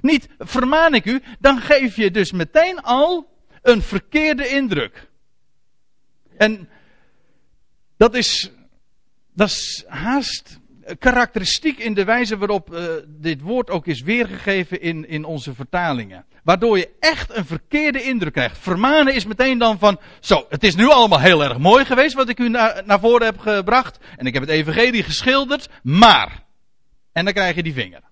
Niet 0.00 0.28
vermaan 0.38 0.94
ik 0.94 1.04
u, 1.04 1.22
dan 1.38 1.60
geef 1.60 1.96
je 1.96 2.10
dus 2.10 2.32
meteen 2.32 2.82
al 2.82 3.28
een 3.62 3.82
verkeerde 3.82 4.48
indruk. 4.48 5.10
En 6.36 6.68
dat 7.96 8.14
is, 8.14 8.50
dat 9.32 9.48
is 9.48 9.84
haast 9.86 10.60
karakteristiek 10.98 11.78
in 11.78 11.94
de 11.94 12.04
wijze 12.04 12.36
waarop 12.36 12.74
uh, 12.74 12.84
dit 13.06 13.40
woord 13.40 13.70
ook 13.70 13.86
is 13.86 14.00
weergegeven 14.00 14.80
in, 14.80 15.08
in 15.08 15.24
onze 15.24 15.54
vertalingen. 15.54 16.24
Waardoor 16.44 16.78
je 16.78 16.90
echt 17.00 17.36
een 17.36 17.46
verkeerde 17.46 18.02
indruk 18.02 18.32
krijgt. 18.32 18.58
Vermanen 18.58 19.14
is 19.14 19.24
meteen 19.24 19.58
dan 19.58 19.78
van, 19.78 20.00
zo, 20.20 20.46
het 20.48 20.64
is 20.64 20.74
nu 20.74 20.88
allemaal 20.88 21.20
heel 21.20 21.44
erg 21.44 21.58
mooi 21.58 21.84
geweest 21.84 22.14
wat 22.14 22.28
ik 22.28 22.38
u 22.38 22.48
na, 22.48 22.82
naar 22.84 23.00
voren 23.00 23.26
heb 23.26 23.38
gebracht. 23.38 23.98
En 24.16 24.26
ik 24.26 24.32
heb 24.32 24.42
het 24.42 24.52
evangelie 24.52 25.02
geschilderd, 25.02 25.68
maar. 25.82 26.44
En 27.12 27.24
dan 27.24 27.34
krijg 27.34 27.54
je 27.54 27.62
die 27.62 27.72
vinger. 27.72 28.02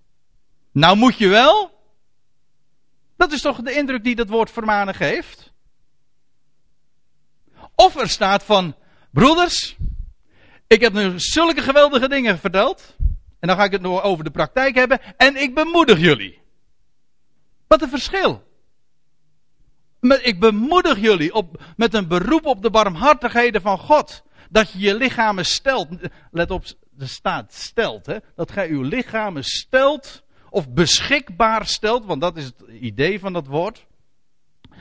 Nou 0.73 0.97
moet 0.97 1.19
je 1.19 1.29
wel. 1.29 1.71
Dat 3.17 3.33
is 3.33 3.41
toch 3.41 3.61
de 3.61 3.73
indruk 3.73 4.05
die 4.05 4.15
dat 4.15 4.29
woord 4.29 4.51
vermanen 4.51 4.95
geeft? 4.95 5.53
Of 7.75 7.97
er 7.97 8.09
staat 8.09 8.45
van, 8.45 8.77
broeders, 9.11 9.77
ik 10.67 10.81
heb 10.81 10.93
nu 10.93 11.13
zulke 11.17 11.63
geweldige 11.63 12.09
dingen 12.09 12.39
verteld. 12.39 12.97
En 13.41 13.49
dan 13.49 13.57
ga 13.57 13.65
ik 13.65 13.73
het 13.73 13.83
nog 13.83 14.03
over 14.03 14.25
de 14.25 14.31
praktijk 14.31 14.75
hebben. 14.75 15.01
En 15.17 15.37
ik 15.37 15.55
bemoedig 15.55 15.99
jullie. 15.99 16.42
Wat 17.73 17.83
een 17.83 17.89
verschil. 17.89 18.43
Ik 20.23 20.41
bemoedig 20.41 20.99
jullie 20.99 21.35
op, 21.35 21.63
met 21.77 21.95
een 21.95 22.09
beroep 22.09 22.47
op 22.47 22.63
de 22.63 22.71
barmhartigheden 22.71 23.61
van 23.61 23.79
God. 23.79 24.23
Dat 24.51 24.73
je 24.73 24.79
je 24.79 24.95
lichamen 24.95 25.47
stelt. 25.47 25.89
Let 26.31 26.51
op, 26.51 26.65
de 26.91 27.07
staat 27.07 27.55
stelt. 27.55 28.07
Hè, 28.07 28.19
dat 28.35 28.51
gij 28.51 28.69
uw 28.69 28.83
lichamen 28.83 29.45
stelt. 29.45 30.23
Of 30.51 30.69
beschikbaar 30.69 31.67
stelt. 31.67 32.05
Want 32.05 32.21
dat 32.21 32.37
is 32.37 32.45
het 32.45 32.63
idee 32.81 33.21
van 33.21 33.33
dat 33.33 33.47
woord. 33.47 33.87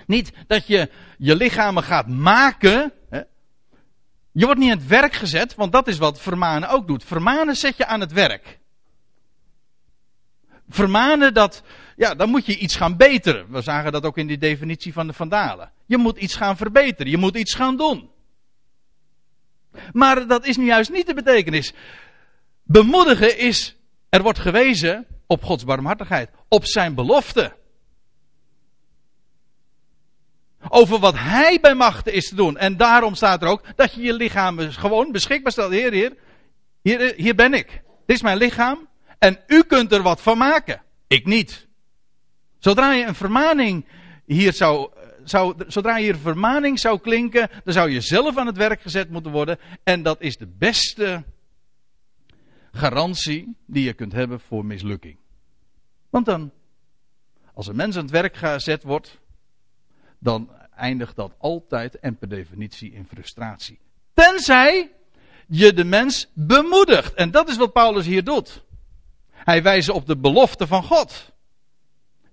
Niet 0.06 0.32
dat 0.48 0.68
je 0.68 0.90
je 1.18 1.36
lichamen 1.36 1.84
gaat 1.84 2.08
maken. 2.08 2.94
Hè, 3.10 3.22
je 4.32 4.46
wordt 4.46 4.60
niet 4.60 4.72
aan 4.72 4.78
het 4.78 4.88
werk 4.88 5.14
gezet, 5.14 5.56
want 5.56 5.72
dat 5.72 5.88
is 5.88 5.98
wat 5.98 6.22
vermanen 6.22 6.70
ook 6.70 6.88
doet. 6.88 7.04
Vermanen 7.04 7.56
zet 7.56 7.78
je 7.78 7.86
aan 7.86 8.00
het 8.00 8.12
werk. 8.12 8.60
Vermanen, 10.70 11.34
dat, 11.34 11.64
ja, 12.02 12.16
dan 12.16 12.30
moet 12.30 12.46
je 12.46 12.58
iets 12.58 12.76
gaan 12.76 12.98
beteren. 12.98 13.52
We 13.52 13.62
zagen 13.62 13.92
dat 13.92 14.06
ook 14.06 14.18
in 14.18 14.28
die 14.28 14.38
definitie 14.38 14.94
van 14.94 15.08
de 15.08 15.14
vandalen. 15.14 15.72
Je 15.86 15.98
moet 15.98 16.18
iets 16.18 16.36
gaan 16.36 16.58
verbeteren, 16.58 17.12
je 17.12 17.18
moet 17.18 17.38
iets 17.38 17.54
gaan 17.54 17.78
doen. 17.78 18.10
Maar 19.92 20.28
dat 20.28 20.46
is 20.46 20.58
nu 20.58 20.66
juist 20.66 20.92
niet 20.92 21.08
de 21.08 21.14
betekenis. 21.14 21.74
Bemoedigen 22.64 23.38
is, 23.38 23.76
er 24.10 24.22
wordt 24.22 24.40
gewezen 24.40 25.06
op 25.28 25.44
Gods 25.44 25.64
barmhartigheid, 25.64 26.30
op 26.48 26.66
zijn 26.66 26.96
belofte. 26.96 27.56
Over 30.70 31.00
wat 31.00 31.16
hij 31.18 31.60
bij 31.60 31.76
machten 31.76 32.14
is 32.14 32.30
te 32.30 32.36
doen. 32.36 32.58
En 32.58 32.78
daarom 32.78 33.16
staat 33.16 33.42
er 33.42 33.48
ook 33.48 33.64
dat 33.76 33.94
je 33.94 34.02
je 34.02 34.14
lichaam 34.14 34.60
gewoon 34.60 35.12
beschikbaar 35.12 35.52
stelt. 35.52 35.72
Heer, 35.72 35.92
heer, 35.92 36.16
hier, 36.82 37.14
hier 37.16 37.36
ben 37.36 37.54
ik. 37.54 37.68
Dit 38.06 38.16
is 38.16 38.22
mijn 38.22 38.38
lichaam. 38.38 38.88
En 39.20 39.40
u 39.48 39.64
kunt 39.64 39.92
er 39.92 40.02
wat 40.02 40.22
van 40.22 40.38
maken. 40.38 40.82
Ik 41.08 41.26
niet. 41.26 41.70
Zodra 42.62 42.94
je 42.94 43.06
een 43.06 43.16
vermaning 43.16 43.86
hier 44.26 44.54
zou, 44.54 44.92
zou, 45.24 45.56
zodra 45.68 45.96
hier 45.96 46.18
vermaning 46.18 46.80
zou 46.80 47.00
klinken, 47.00 47.50
dan 47.64 47.74
zou 47.74 47.90
je 47.90 48.02
zelf 48.02 48.38
aan 48.38 48.48
het 48.48 48.58
werk 48.58 48.82
gezet 48.82 49.10
moeten 49.10 49.32
worden. 49.32 49.60
En 49.84 50.04
dat 50.04 50.22
is 50.22 50.38
de 50.38 50.48
beste 50.48 51.24
garantie 52.72 53.56
die 53.66 53.84
je 53.84 53.94
kunt 53.94 54.12
hebben 54.12 54.40
voor 54.40 54.66
mislukking. 54.66 55.18
Want 56.10 56.26
dan, 56.26 56.52
als 57.54 57.68
een 57.68 57.76
mens 57.76 57.96
aan 57.96 58.02
het 58.02 58.12
werk 58.12 58.36
gezet 58.36 58.84
wordt, 58.84 59.20
dan 60.20 60.52
eindigt 60.76 61.16
dat 61.16 61.34
altijd 61.38 62.00
en 62.00 62.18
per 62.18 62.30
definitie 62.30 62.92
in 62.92 63.06
frustratie. 63.06 63.80
Tenzij 64.14 64.92
je 65.48 65.74
de 65.74 65.84
mens 65.84 66.28
bemoedigt. 66.34 67.14
En 67.14 67.32
dat 67.32 67.50
is 67.50 67.58
wat 67.58 67.74
Paulus 67.74 68.06
hier 68.06 68.24
doet. 68.24 68.64
Hij 69.32 69.64
wijst 69.64 69.90
op 69.90 70.06
de 70.06 70.18
belofte 70.18 70.68
van 70.68 70.84
God. 70.84 71.32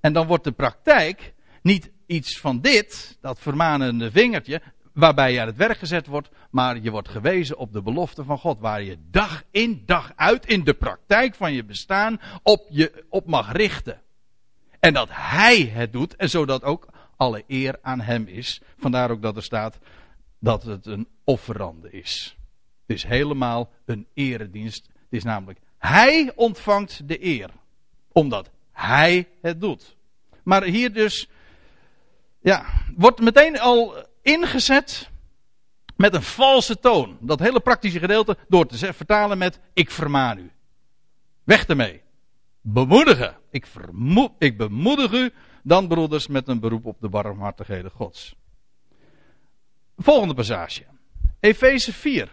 En 0.01 0.13
dan 0.13 0.27
wordt 0.27 0.45
de 0.45 0.53
praktijk 0.53 1.35
niet 1.63 1.91
iets 2.07 2.39
van 2.39 2.61
dit, 2.61 3.19
dat 3.21 3.39
vermanende 3.39 4.11
vingertje, 4.11 4.63
waarbij 4.93 5.33
je 5.33 5.41
aan 5.41 5.47
het 5.47 5.57
werk 5.57 5.79
gezet 5.79 6.07
wordt, 6.07 6.29
maar 6.51 6.79
je 6.81 6.91
wordt 6.91 7.09
gewezen 7.09 7.57
op 7.57 7.73
de 7.73 7.83
belofte 7.83 8.25
van 8.25 8.39
God, 8.39 8.59
waar 8.59 8.83
je 8.83 8.99
dag 9.11 9.45
in 9.51 9.83
dag 9.87 10.13
uit 10.17 10.47
in 10.47 10.65
de 10.65 10.75
praktijk 10.75 11.35
van 11.35 11.53
je 11.53 11.65
bestaan 11.65 12.21
op 12.43 12.67
je 12.71 13.05
op 13.09 13.27
mag 13.27 13.53
richten. 13.53 14.01
En 14.81 14.93
dat 14.93 15.09
Hij 15.11 15.61
het 15.61 15.93
doet, 15.93 16.17
en 16.17 16.31
zodat 16.31 16.63
ook 16.63 16.89
alle 17.17 17.45
eer 17.47 17.79
aan 17.83 18.01
Hem 18.01 18.27
is. 18.27 18.61
Vandaar 18.79 19.11
ook 19.11 19.23
dat 19.23 19.37
er 19.37 19.43
staat 19.43 19.79
dat 20.39 20.63
het 20.63 20.87
een 20.87 21.09
offerande 21.25 21.91
is. 21.91 22.37
Het 22.87 22.97
is 22.97 23.05
helemaal 23.05 23.71
een 23.85 24.07
eredienst. 24.15 24.87
Het 24.87 25.11
is 25.11 25.25
namelijk 25.25 25.59
Hij 25.79 26.33
ontvangt 26.35 27.09
de 27.09 27.25
eer, 27.25 27.51
omdat 28.13 28.51
Hij 28.79 29.29
het 29.41 29.61
doet. 29.61 29.97
Maar 30.43 30.63
hier 30.63 30.93
dus, 30.93 31.29
ja, 32.41 32.65
wordt 32.97 33.21
meteen 33.21 33.61
al 33.61 34.07
ingezet 34.23 35.11
met 35.97 36.15
een 36.15 36.23
valse 36.23 36.79
toon. 36.79 37.17
Dat 37.21 37.39
hele 37.39 37.61
praktische 37.61 37.99
gedeelte 37.99 38.37
door 38.49 38.67
te 38.67 38.93
vertalen 38.93 39.39
met 39.39 39.61
ik 39.73 39.91
vermaan 39.91 40.39
u. 40.39 40.51
Weg 41.45 41.67
ermee. 41.67 42.03
Bemoedigen. 42.61 43.37
Ik, 43.51 43.67
ik 44.39 44.57
bemoedig 44.57 45.13
u 45.13 45.33
dan 45.63 45.89
broeders 45.89 46.27
met 46.27 46.49
een 46.49 46.61
beroep 46.61 46.87
op 46.87 47.01
de 47.01 47.09
barmhartigheden 47.09 47.91
gods. 47.91 48.35
Volgende 49.97 50.35
passage. 50.35 50.85
Efeze 51.41 51.93
4. 51.93 52.29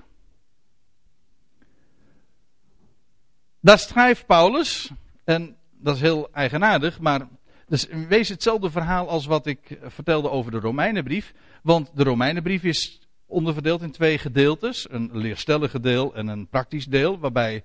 Daar 3.59 3.79
schrijft 3.79 4.25
Paulus, 4.25 4.91
en 5.23 5.57
dat 5.85 5.95
is 5.95 6.01
heel 6.01 6.29
eigenaardig, 6.31 6.99
maar 6.99 7.27
dus 7.67 7.87
wees 8.07 8.29
hetzelfde 8.29 8.69
verhaal 8.69 9.09
als 9.09 9.25
wat 9.25 9.45
ik 9.45 9.77
vertelde 9.83 10.29
over 10.29 10.51
de 10.51 10.59
Romeinenbrief. 10.59 11.33
Want 11.63 11.91
de 11.93 12.03
Romeinenbrief 12.03 12.63
is 12.63 12.99
onderverdeeld 13.25 13.81
in 13.81 13.91
twee 13.91 14.17
gedeeltes. 14.17 14.87
Een 14.89 15.09
leerstellig 15.13 15.71
deel 15.71 16.15
en 16.15 16.27
een 16.27 16.47
praktisch 16.47 16.85
deel. 16.85 17.19
Waarbij 17.19 17.63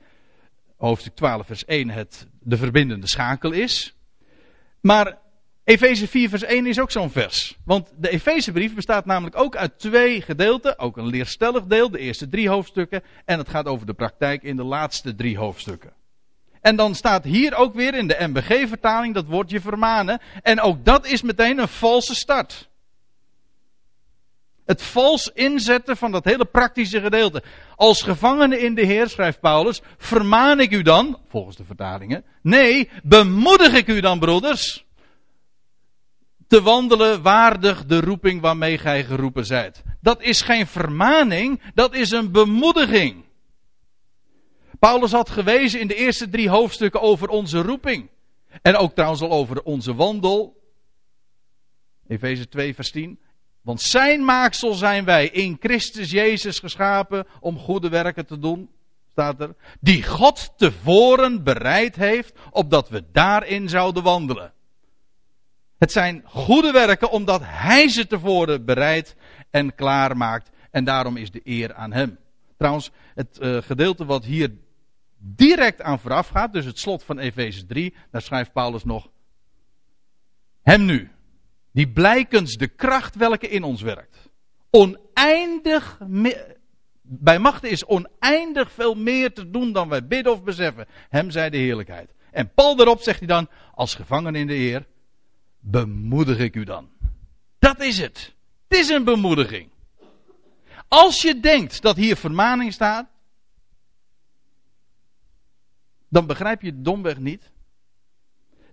hoofdstuk 0.76 1.14
12 1.14 1.46
vers 1.46 1.64
1 1.64 1.90
het 1.90 2.26
de 2.40 2.56
verbindende 2.56 3.08
schakel 3.08 3.52
is. 3.52 3.94
Maar 4.80 5.18
Efeze 5.64 6.08
4 6.08 6.28
vers 6.28 6.42
1 6.42 6.66
is 6.66 6.80
ook 6.80 6.90
zo'n 6.90 7.10
vers. 7.10 7.56
Want 7.64 7.92
de 7.96 8.10
Efezebrief 8.10 8.74
bestaat 8.74 9.04
namelijk 9.04 9.36
ook 9.36 9.56
uit 9.56 9.78
twee 9.78 10.22
gedeelten. 10.22 10.78
Ook 10.78 10.96
een 10.96 11.06
leerstellig 11.06 11.64
deel, 11.64 11.90
de 11.90 11.98
eerste 11.98 12.28
drie 12.28 12.48
hoofdstukken. 12.48 13.02
En 13.24 13.38
het 13.38 13.48
gaat 13.48 13.66
over 13.66 13.86
de 13.86 13.94
praktijk 13.94 14.42
in 14.42 14.56
de 14.56 14.64
laatste 14.64 15.14
drie 15.14 15.38
hoofdstukken. 15.38 15.92
En 16.60 16.76
dan 16.76 16.94
staat 16.94 17.24
hier 17.24 17.54
ook 17.54 17.74
weer 17.74 17.94
in 17.94 18.06
de 18.06 18.16
MBG-vertaling 18.18 19.14
dat 19.14 19.26
woordje 19.26 19.60
vermanen. 19.60 20.20
En 20.42 20.60
ook 20.60 20.84
dat 20.84 21.06
is 21.06 21.22
meteen 21.22 21.58
een 21.58 21.68
valse 21.68 22.14
start. 22.14 22.68
Het 24.70 24.82
vals 24.82 25.30
inzetten 25.34 25.96
van 25.96 26.12
dat 26.12 26.24
hele 26.24 26.44
praktische 26.44 27.00
gedeelte. 27.00 27.42
Als 27.76 28.02
gevangene 28.02 28.58
in 28.58 28.74
de 28.74 28.84
Heer, 28.84 29.08
schrijft 29.08 29.40
Paulus, 29.40 29.80
vermaan 29.98 30.60
ik 30.60 30.72
u 30.72 30.82
dan, 30.82 31.18
volgens 31.28 31.56
de 31.56 31.64
vertalingen. 31.64 32.24
Nee, 32.42 32.88
bemoedig 33.02 33.72
ik 33.72 33.86
u 33.86 34.00
dan, 34.00 34.18
broeders. 34.18 34.84
Te 36.48 36.62
wandelen 36.62 37.22
waardig 37.22 37.84
de 37.84 38.00
roeping 38.00 38.40
waarmee 38.40 38.78
gij 38.78 39.04
geroepen 39.04 39.46
zijt. 39.46 39.82
Dat 40.00 40.22
is 40.22 40.42
geen 40.42 40.66
vermaning, 40.66 41.62
dat 41.74 41.94
is 41.94 42.10
een 42.10 42.32
bemoediging. 42.32 43.24
Paulus 44.80 45.12
had 45.12 45.30
gewezen 45.30 45.80
in 45.80 45.86
de 45.86 45.94
eerste 45.94 46.28
drie 46.28 46.48
hoofdstukken 46.48 47.00
over 47.00 47.28
onze 47.28 47.62
roeping. 47.62 48.08
En 48.62 48.76
ook 48.76 48.94
trouwens 48.94 49.22
al 49.22 49.30
over 49.30 49.62
onze 49.62 49.94
wandel. 49.94 50.60
Efeze 52.08 52.48
2, 52.48 52.74
vers 52.74 52.90
10. 52.90 53.20
Want 53.60 53.80
zijn 53.80 54.24
maaksel 54.24 54.74
zijn 54.74 55.04
wij 55.04 55.26
in 55.28 55.56
Christus 55.60 56.10
Jezus 56.10 56.58
geschapen 56.58 57.26
om 57.40 57.58
goede 57.58 57.88
werken 57.88 58.26
te 58.26 58.38
doen, 58.38 58.70
staat 59.10 59.40
er. 59.40 59.54
Die 59.80 60.02
God 60.02 60.52
tevoren 60.56 61.44
bereid 61.44 61.96
heeft, 61.96 62.38
opdat 62.50 62.88
we 62.88 63.04
daarin 63.12 63.68
zouden 63.68 64.02
wandelen. 64.02 64.52
Het 65.78 65.92
zijn 65.92 66.22
goede 66.24 66.72
werken 66.72 67.10
omdat 67.10 67.40
Hij 67.44 67.88
ze 67.88 68.06
tevoren 68.06 68.64
bereid 68.64 69.16
en 69.50 69.74
klaar 69.74 70.16
maakt. 70.16 70.50
En 70.70 70.84
daarom 70.84 71.16
is 71.16 71.30
de 71.30 71.40
eer 71.44 71.74
aan 71.74 71.92
Hem. 71.92 72.18
Trouwens, 72.56 72.90
het 73.14 73.38
uh, 73.42 73.62
gedeelte 73.62 74.04
wat 74.04 74.24
hier 74.24 74.50
direct 75.22 75.82
aan 75.82 75.98
vooraf 75.98 76.28
gaat, 76.28 76.52
dus 76.52 76.64
het 76.64 76.78
slot 76.78 77.02
van 77.02 77.18
Efeze 77.18 77.66
3, 77.66 77.94
daar 78.10 78.22
schrijft 78.22 78.52
Paulus 78.52 78.84
nog. 78.84 79.10
Hem 80.62 80.84
nu, 80.84 81.10
die 81.72 81.88
blijkens 81.88 82.56
de 82.56 82.68
kracht 82.68 83.16
welke 83.16 83.48
in 83.48 83.62
ons 83.62 83.82
werkt. 83.82 84.28
Oneindig, 84.70 85.98
bij 87.02 87.38
machten 87.38 87.70
is 87.70 87.84
oneindig 87.84 88.72
veel 88.72 88.94
meer 88.94 89.32
te 89.32 89.50
doen 89.50 89.72
dan 89.72 89.88
wij 89.88 90.06
bidden 90.06 90.32
of 90.32 90.42
beseffen. 90.42 90.86
Hem 91.08 91.30
zij 91.30 91.50
de 91.50 91.56
heerlijkheid. 91.56 92.14
En 92.30 92.52
Paul 92.54 92.76
daarop 92.76 93.00
zegt 93.00 93.18
hij 93.18 93.28
dan, 93.28 93.48
als 93.74 93.94
gevangen 93.94 94.34
in 94.34 94.46
de 94.46 94.54
Heer, 94.54 94.86
bemoedig 95.58 96.38
ik 96.38 96.56
u 96.56 96.64
dan. 96.64 96.88
Dat 97.58 97.80
is 97.80 97.98
het. 97.98 98.34
Het 98.68 98.78
is 98.78 98.88
een 98.88 99.04
bemoediging. 99.04 99.70
Als 100.88 101.22
je 101.22 101.40
denkt 101.40 101.82
dat 101.82 101.96
hier 101.96 102.16
vermaning 102.16 102.72
staat, 102.72 103.08
dan 106.10 106.26
begrijp 106.26 106.62
je 106.62 106.80
domweg 106.80 107.18
niet 107.18 107.50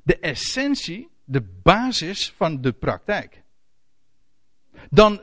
de 0.03 0.19
essentie, 0.19 1.09
de 1.25 1.41
basis 1.63 2.33
van 2.37 2.61
de 2.61 2.71
praktijk. 2.71 3.43
Dan 4.89 5.21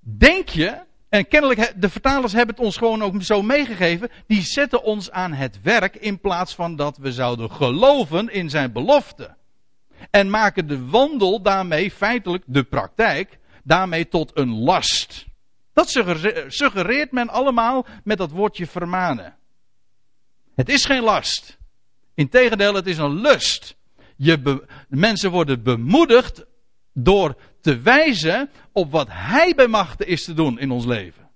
denk 0.00 0.48
je, 0.48 0.80
en 1.08 1.28
kennelijk 1.28 1.72
de 1.76 1.88
vertalers 1.88 2.32
hebben 2.32 2.54
het 2.54 2.64
ons 2.64 2.76
gewoon 2.76 3.02
ook 3.02 3.22
zo 3.22 3.42
meegegeven, 3.42 4.10
die 4.26 4.42
zetten 4.42 4.82
ons 4.82 5.10
aan 5.10 5.32
het 5.32 5.62
werk 5.62 5.96
in 5.96 6.20
plaats 6.20 6.54
van 6.54 6.76
dat 6.76 6.96
we 6.96 7.12
zouden 7.12 7.50
geloven 7.50 8.28
in 8.28 8.50
zijn 8.50 8.72
belofte. 8.72 9.34
En 10.10 10.30
maken 10.30 10.68
de 10.68 10.86
wandel 10.86 11.42
daarmee 11.42 11.90
feitelijk 11.90 12.44
de 12.46 12.62
praktijk, 12.62 13.38
daarmee 13.64 14.08
tot 14.08 14.30
een 14.34 14.54
last. 14.54 15.26
Dat 15.72 15.88
suggereert 16.46 17.12
men 17.12 17.28
allemaal 17.28 17.86
met 18.04 18.18
dat 18.18 18.30
woordje 18.30 18.66
vermanen. 18.66 19.36
Het 20.54 20.68
is 20.68 20.84
geen 20.84 21.02
last. 21.02 21.58
Integendeel, 22.14 22.74
het 22.74 22.86
is 22.86 22.98
een 22.98 23.20
lust. 23.20 23.76
Je 24.16 24.64
mensen 24.88 25.30
worden 25.30 25.62
bemoedigd 25.62 26.44
door 26.92 27.36
te 27.60 27.80
wijzen 27.80 28.50
op 28.72 28.90
wat 28.90 29.08
Hij 29.10 29.54
bij 29.54 29.68
machten 29.68 30.06
is 30.06 30.24
te 30.24 30.34
doen 30.34 30.58
in 30.58 30.70
ons 30.70 30.84
leven. 30.84 31.30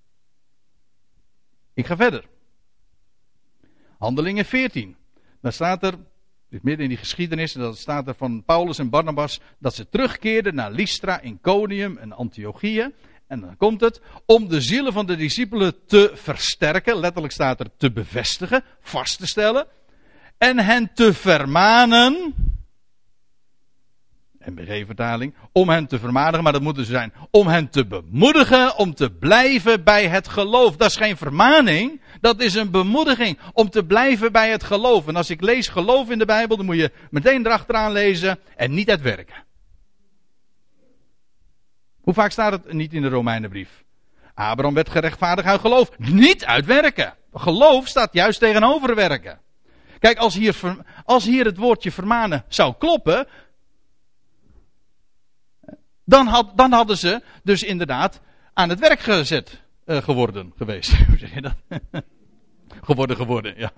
Ik 1.75 1.87
ga 1.87 1.97
verder. 1.97 2.25
Handelingen 3.99 4.45
14. 4.45 4.97
Daar 5.41 5.53
staat 5.53 5.83
er, 5.83 5.95
dit 6.49 6.63
midden 6.63 6.83
in 6.83 6.89
die 6.89 6.99
geschiedenis, 6.99 7.53
dat 7.53 7.79
staat 7.79 8.09
er 8.09 8.15
van 8.15 8.45
Paulus 8.45 8.79
en 8.79 8.91
Barnabas, 8.91 9.41
dat 9.59 9.75
ze 9.75 9.89
terugkeerden 9.89 10.55
naar 10.55 10.71
Lystra, 10.71 11.23
Iconium 11.23 11.99
en 11.99 12.13
Antiochieën. 12.13 12.95
En 13.27 13.41
dan 13.41 13.57
komt 13.57 13.81
het, 13.81 14.01
om 14.27 14.49
de 14.49 14.61
zielen 14.61 14.93
van 14.93 15.07
de 15.07 15.17
discipelen 15.17 15.75
te 15.87 16.11
versterken, 16.15 16.99
letterlijk 16.99 17.33
staat 17.33 17.61
er 17.61 17.71
te 17.77 17.93
bevestigen, 17.93 18.65
vast 18.81 19.19
te 19.19 19.27
stellen, 19.27 19.67
en 20.39 20.59
hen 20.59 20.91
te 20.95 21.13
vermanen. 21.15 22.35
MBG-vertaling, 24.39 25.35
om 25.53 25.69
hen 25.69 25.87
te 25.87 25.99
vermanigen, 25.99 26.43
maar 26.43 26.53
dat 26.53 26.63
moeten 26.63 26.85
ze 26.85 26.91
zijn, 26.91 27.13
om 27.31 27.47
hen 27.47 27.69
te 27.69 27.87
bemoedigen, 27.87 28.77
om 28.77 28.95
te 28.95 29.11
blijven 29.11 29.85
bij 29.85 30.09
het 30.09 30.29
geloof. 30.29 30.77
Dat 30.77 30.91
is 30.91 30.97
geen 30.97 31.17
vermaning, 31.17 32.01
dat 32.21 32.41
is 32.41 32.55
een 32.55 32.71
bemoediging, 32.71 33.39
om 33.53 33.71
te 33.71 33.85
blijven 33.85 34.33
bij 34.33 34.51
het 34.51 34.65
geloof. 34.65 35.07
En 35.07 35.17
als 35.17 35.31
ik 35.31 35.41
lees 35.41 35.69
geloof 35.69 36.11
in 36.11 36.19
de 36.19 36.25
Bijbel, 36.25 36.57
dan 36.57 36.67
moet 36.67 36.77
je 36.77 36.93
meteen 37.11 37.47
erachteraan 37.47 37.93
lezen 37.93 38.39
en 38.57 38.75
niet 38.75 38.91
het 38.91 39.01
werken. 39.01 39.46
Hoe 42.07 42.15
vaak 42.15 42.31
staat 42.31 42.53
het 42.53 42.73
niet 42.73 42.93
in 42.93 43.03
de 43.03 43.09
Romeinenbrief? 43.09 43.85
Abraham 44.35 44.75
werd 44.75 44.89
gerechtvaardigd 44.89 45.49
uit 45.49 45.61
geloof, 45.61 45.99
niet 45.99 46.45
uit 46.45 46.65
werken. 46.65 47.15
Geloof 47.33 47.87
staat 47.87 48.13
juist 48.13 48.39
tegenover 48.39 48.95
werken. 48.95 49.41
Kijk, 49.99 50.19
als 50.19 50.35
hier, 50.35 50.77
als 51.05 51.25
hier 51.25 51.45
het 51.45 51.57
woordje 51.57 51.93
vermanen 51.93 52.45
zou 52.49 52.75
kloppen, 52.79 53.27
dan, 56.05 56.27
had, 56.27 56.57
dan 56.57 56.73
hadden 56.73 56.99
ze 56.99 57.23
dus 57.43 57.63
inderdaad 57.63 58.21
aan 58.53 58.69
het 58.69 58.79
werk 58.79 59.01
gezet 59.01 59.63
uh, 59.87 60.03
geworden 60.03 60.53
geweest. 60.57 60.97
Hoe 61.09 61.19
zeg 61.19 61.35
je 61.35 61.41
dat? 61.41 61.57
geworden, 62.89 63.17
geworden, 63.17 63.55
ja. 63.59 63.73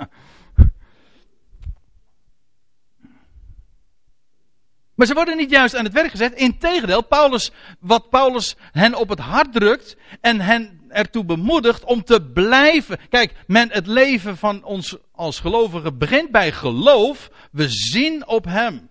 Maar 4.98 5.06
ze 5.06 5.14
worden 5.14 5.37
niet 5.37 5.50
juist 5.50 5.74
aan 5.74 5.84
het 5.84 5.92
werk 5.92 6.11
gezet. 6.11 6.34
Integendeel, 6.34 7.02
Paulus, 7.02 7.50
wat 7.80 8.11
Paulus 8.11 8.56
hen 8.72 8.94
op 8.94 9.08
het 9.08 9.18
hart 9.18 9.52
drukt 9.52 9.96
en 10.20 10.40
hen 10.40 10.80
ertoe 10.88 11.24
bemoedigt 11.24 11.84
om 11.84 12.04
te 12.04 12.22
blijven. 12.22 12.98
Kijk, 13.08 13.34
men, 13.46 13.72
het 13.72 13.87
leven 13.87 14.37
van 14.37 14.64
ons 14.64 14.96
als 15.12 15.40
gelovigen 15.40 15.98
begint 15.98 16.30
bij 16.30 16.52
geloof. 16.52 17.30
We 17.52 17.68
zien 17.68 18.26
op 18.26 18.44
hem. 18.44 18.90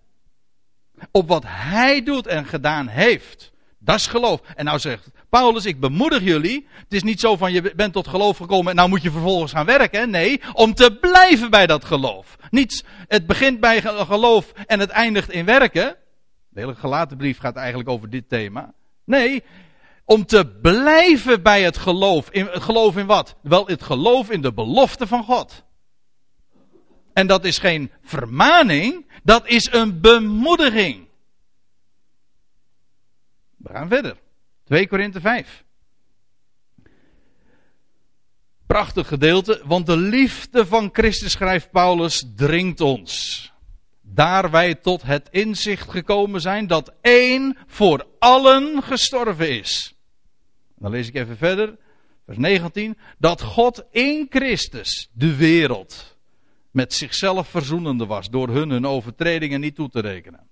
Op 1.12 1.28
wat 1.28 1.43
hij 1.46 2.04
doet 2.04 2.28
en 2.28 2.46
gedaan 2.46 2.88
heeft. 2.88 3.52
Dat 3.88 3.95
is 3.95 4.08
geloof. 4.08 4.41
En 4.56 4.65
nou 4.65 4.80
zegt 4.80 5.10
Paulus, 5.30 5.65
ik 5.65 5.80
bemoedig 5.80 6.23
jullie. 6.23 6.67
Het 6.73 6.93
is 6.93 7.04
niet 7.04 7.19
zo 7.19 7.38
van 7.38 7.52
je 7.52 7.76
bent 7.76 7.93
tot 7.93 8.08
geloof 8.08 8.38
gekomen 8.38 8.69
en 8.69 8.76
nou 8.76 8.89
moet 8.89 9.02
je 9.02 9.12
vervolgens 9.12 9.52
gaan 9.52 9.65
werken. 9.65 10.10
Nee, 10.10 10.41
om 10.54 10.73
te 10.73 10.97
blijven 11.02 11.50
bij 11.50 11.67
dat 11.67 11.86
geloof. 11.86 12.38
Niets, 12.50 12.84
het 13.08 13.28
begint 13.28 13.60
bij 13.60 13.82
geloof 13.82 14.52
en 14.65 14.80
het 14.80 14.89
eindigt 14.89 15.32
in 15.32 15.45
werken. 15.45 15.95
De 16.50 16.60
hele 16.60 16.76
gelaten 16.76 17.17
brief 17.17 17.39
gaat 17.39 17.56
eigenlijk 17.56 17.89
over 17.89 18.10
dit 18.10 18.30
thema. 18.30 18.73
Nee, 19.04 19.43
om 20.06 20.26
te 20.26 20.47
blijven 20.62 21.43
bij 21.43 21.63
het 21.63 21.78
geloof. 21.78 22.30
In, 22.30 22.45
het 22.45 22.63
geloof 22.63 22.97
in 22.97 23.06
wat? 23.06 23.36
Wel, 23.41 23.67
het 23.67 23.84
geloof 23.84 24.30
in 24.30 24.41
de 24.41 24.54
belofte 24.54 25.08
van 25.08 25.23
God. 25.23 25.63
En 27.13 27.28
dat 27.28 27.45
is 27.45 27.58
geen 27.58 27.91
vermaning, 28.02 29.12
dat 29.23 29.47
is 29.47 29.71
een 29.71 30.02
bemoediging. 30.02 31.07
We 33.67 33.73
gaan 33.73 33.88
verder. 33.88 34.17
2 34.63 34.88
Korinthe 34.88 35.21
5. 35.21 35.65
Prachtig 38.67 39.08
gedeelte, 39.08 39.62
want 39.65 39.86
de 39.86 39.97
liefde 39.97 40.65
van 40.65 40.89
Christus, 40.93 41.32
schrijft 41.32 41.71
Paulus, 41.71 42.25
dringt 42.36 42.82
ons. 42.82 43.51
Daar 44.01 44.51
wij 44.51 44.75
tot 44.75 45.03
het 45.03 45.27
inzicht 45.32 45.89
gekomen 45.89 46.41
zijn 46.41 46.67
dat 46.67 46.93
één 47.01 47.58
voor 47.67 48.08
allen 48.19 48.84
gestorven 48.84 49.49
is. 49.49 49.95
Dan 50.75 50.91
lees 50.91 51.08
ik 51.08 51.15
even 51.15 51.38
verder, 51.38 51.77
vers 52.25 52.38
19. 52.38 52.97
Dat 53.17 53.41
God 53.41 53.86
in 53.91 54.25
Christus 54.30 55.10
de 55.13 55.36
wereld 55.36 56.17
met 56.71 56.93
zichzelf 56.93 57.47
verzoenende 57.47 58.06
was 58.06 58.30
door 58.30 58.49
hun 58.49 58.69
hun 58.69 58.86
overtredingen 58.86 59.60
niet 59.60 59.75
toe 59.75 59.89
te 59.89 59.99
rekenen. 59.99 60.49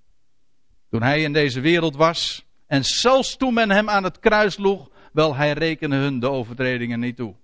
Toen 0.89 1.01
hij 1.01 1.21
in 1.21 1.33
deze 1.33 1.59
wereld 1.59 1.95
was 1.95 2.44
en 2.67 2.83
zelfs 2.83 3.35
toen 3.35 3.53
men 3.53 3.71
hem 3.71 3.89
aan 3.89 4.03
het 4.03 4.19
kruis 4.19 4.53
sloeg, 4.53 4.89
wel 5.11 5.35
hij 5.35 5.51
rekende 5.51 5.95
hun 5.95 6.19
de 6.19 6.29
overtredingen 6.29 6.99
niet 6.99 7.15
toe. 7.15 7.35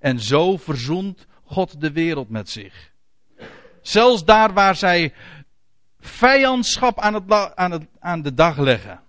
En 0.00 0.20
zo 0.20 0.56
verzoent 0.56 1.26
God 1.44 1.80
de 1.80 1.92
wereld 1.92 2.28
met 2.28 2.50
zich. 2.50 2.92
Zelfs 3.82 4.24
daar 4.24 4.52
waar 4.52 4.76
zij 4.76 5.12
vijandschap 6.00 6.98
aan, 6.98 7.14
het, 7.14 7.54
aan, 7.54 7.70
het, 7.70 7.86
aan 7.98 8.22
de 8.22 8.34
dag 8.34 8.58
leggen. 8.58 9.00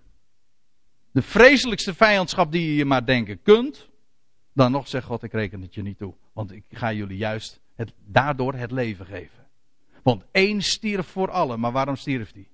De 1.12 1.22
vreselijkste 1.22 1.94
vijandschap 1.94 2.52
die 2.52 2.76
je 2.76 2.86
maar 2.86 3.06
denken 3.06 3.42
kunt. 3.42 3.88
Dan 4.54 4.72
nog 4.72 4.88
zegt 4.88 5.06
God, 5.06 5.24
ik 5.24 5.32
reken 5.32 5.62
het 5.62 5.74
je 5.74 5.82
niet 5.82 5.98
toe. 5.98 6.14
Want 6.34 6.52
ik 6.52 6.64
ga 6.72 6.94
jullie 6.94 7.18
juist 7.18 7.60
het, 7.76 7.94
daardoor 8.06 8.54
het 8.54 8.72
leven 8.72 9.06
geven. 9.06 9.48
Want 10.04 10.24
één 10.32 10.62
stierf 10.62 11.08
voor 11.08 11.32
allen. 11.32 11.60
Maar 11.60 11.72
waarom 11.72 11.96
stierf 11.96 12.32
hij? 12.34 12.48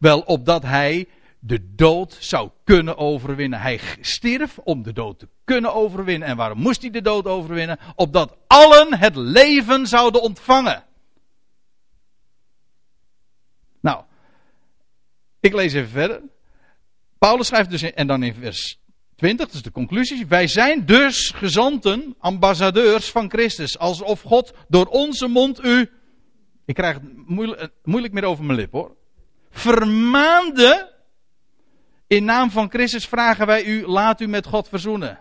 Wel, 0.00 0.20
opdat 0.20 0.62
hij 0.62 1.08
de 1.46 1.74
dood 1.74 2.16
zou 2.20 2.50
kunnen 2.64 2.96
overwinnen. 2.96 3.60
Hij 3.60 3.80
stierf 4.00 4.58
om 4.58 4.82
de 4.82 4.92
dood 4.92 5.18
te 5.18 5.28
kunnen 5.44 5.74
overwinnen. 5.74 6.28
En 6.28 6.36
waarom 6.36 6.58
moest 6.58 6.80
hij 6.80 6.90
de 6.90 7.02
dood 7.02 7.26
overwinnen? 7.26 7.78
Opdat 7.94 8.36
allen 8.46 8.98
het 8.98 9.16
leven 9.16 9.86
zouden 9.86 10.22
ontvangen. 10.22 10.84
Nou, 13.80 14.04
ik 15.40 15.54
lees 15.54 15.72
even 15.72 15.90
verder. 15.90 16.22
Paulus 17.18 17.46
schrijft 17.46 17.70
dus, 17.70 17.82
en 17.82 18.06
dan 18.06 18.22
in 18.22 18.34
vers 18.34 18.78
20, 19.16 19.46
dat 19.46 19.54
is 19.54 19.62
de 19.62 19.70
conclusie. 19.70 20.26
Wij 20.26 20.46
zijn 20.46 20.86
dus 20.86 21.32
gezanten, 21.34 22.14
ambassadeurs 22.18 23.10
van 23.10 23.30
Christus. 23.30 23.78
Alsof 23.78 24.22
God 24.22 24.52
door 24.68 24.86
onze 24.86 25.26
mond 25.26 25.64
u. 25.64 25.90
Ik 26.64 26.74
krijg 26.74 26.94
het 26.94 27.26
moeilijk, 27.26 27.60
eh, 27.60 27.68
moeilijk 27.82 28.12
meer 28.12 28.24
over 28.24 28.44
mijn 28.44 28.58
lip 28.58 28.72
hoor. 28.72 28.96
Vermaande. 29.50 30.93
In 32.14 32.24
naam 32.24 32.50
van 32.50 32.70
Christus 32.70 33.06
vragen 33.06 33.46
wij 33.46 33.64
u, 33.64 33.86
laat 33.86 34.20
u 34.20 34.26
met 34.26 34.46
God 34.46 34.68
verzoenen. 34.68 35.18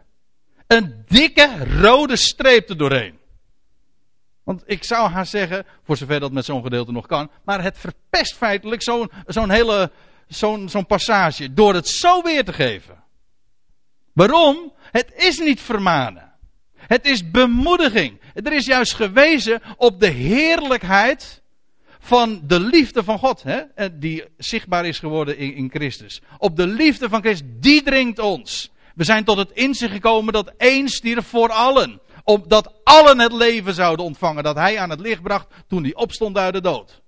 Een 0.67 1.03
dikke 1.07 1.79
rode 1.81 2.15
streep 2.15 2.69
er 2.69 2.77
doorheen. 2.77 3.19
Want 4.43 4.63
ik 4.65 4.83
zou 4.83 5.09
haar 5.09 5.25
zeggen, 5.25 5.65
voor 5.83 5.97
zover 5.97 6.19
dat 6.19 6.31
met 6.31 6.45
zo'n 6.45 6.63
gedeelte 6.63 6.91
nog 6.91 7.05
kan, 7.05 7.29
maar 7.45 7.63
het 7.63 7.77
verpest 7.77 8.35
feitelijk 8.35 8.83
zo'n 8.83 9.11
zo'n 9.25 9.49
hele 9.49 9.91
zo'n 10.27 10.69
zo'n 10.69 10.85
passage 10.85 11.53
door 11.53 11.73
het 11.73 11.87
zo 11.87 12.21
weer 12.21 12.45
te 12.45 12.53
geven. 12.53 13.03
Waarom? 14.13 14.73
Het 14.91 15.13
is 15.15 15.39
niet 15.39 15.61
vermanen. 15.61 16.31
Het 16.75 17.05
is 17.05 17.31
bemoediging. 17.31 18.21
Er 18.33 18.53
is 18.53 18.65
juist 18.65 18.93
gewezen 18.93 19.61
op 19.77 19.99
de 19.99 20.09
heerlijkheid 20.09 21.41
van 22.05 22.41
de 22.47 22.59
liefde 22.59 23.03
van 23.03 23.19
God, 23.19 23.43
hè, 23.43 23.97
die 23.97 24.23
zichtbaar 24.37 24.85
is 24.85 24.99
geworden 24.99 25.37
in, 25.37 25.55
in 25.55 25.69
Christus. 25.69 26.21
Op 26.37 26.55
de 26.55 26.67
liefde 26.67 27.09
van 27.09 27.21
Christus, 27.21 27.47
die 27.59 27.83
dringt 27.83 28.19
ons. 28.19 28.71
We 28.95 29.03
zijn 29.03 29.23
tot 29.23 29.37
het 29.37 29.51
inzicht 29.51 29.93
gekomen 29.93 30.33
dat 30.33 30.53
één 30.57 30.89
stierf 30.89 31.25
voor 31.25 31.49
allen 31.49 32.01
opdat 32.23 32.73
allen 32.83 33.19
het 33.19 33.33
leven 33.33 33.73
zouden 33.73 34.05
ontvangen 34.05 34.43
dat 34.43 34.55
hij 34.55 34.79
aan 34.79 34.89
het 34.89 34.99
licht 34.99 35.21
bracht 35.21 35.47
toen 35.67 35.83
hij 35.83 35.95
opstond 35.95 36.37
uit 36.37 36.53
de 36.53 36.61
dood. 36.61 37.01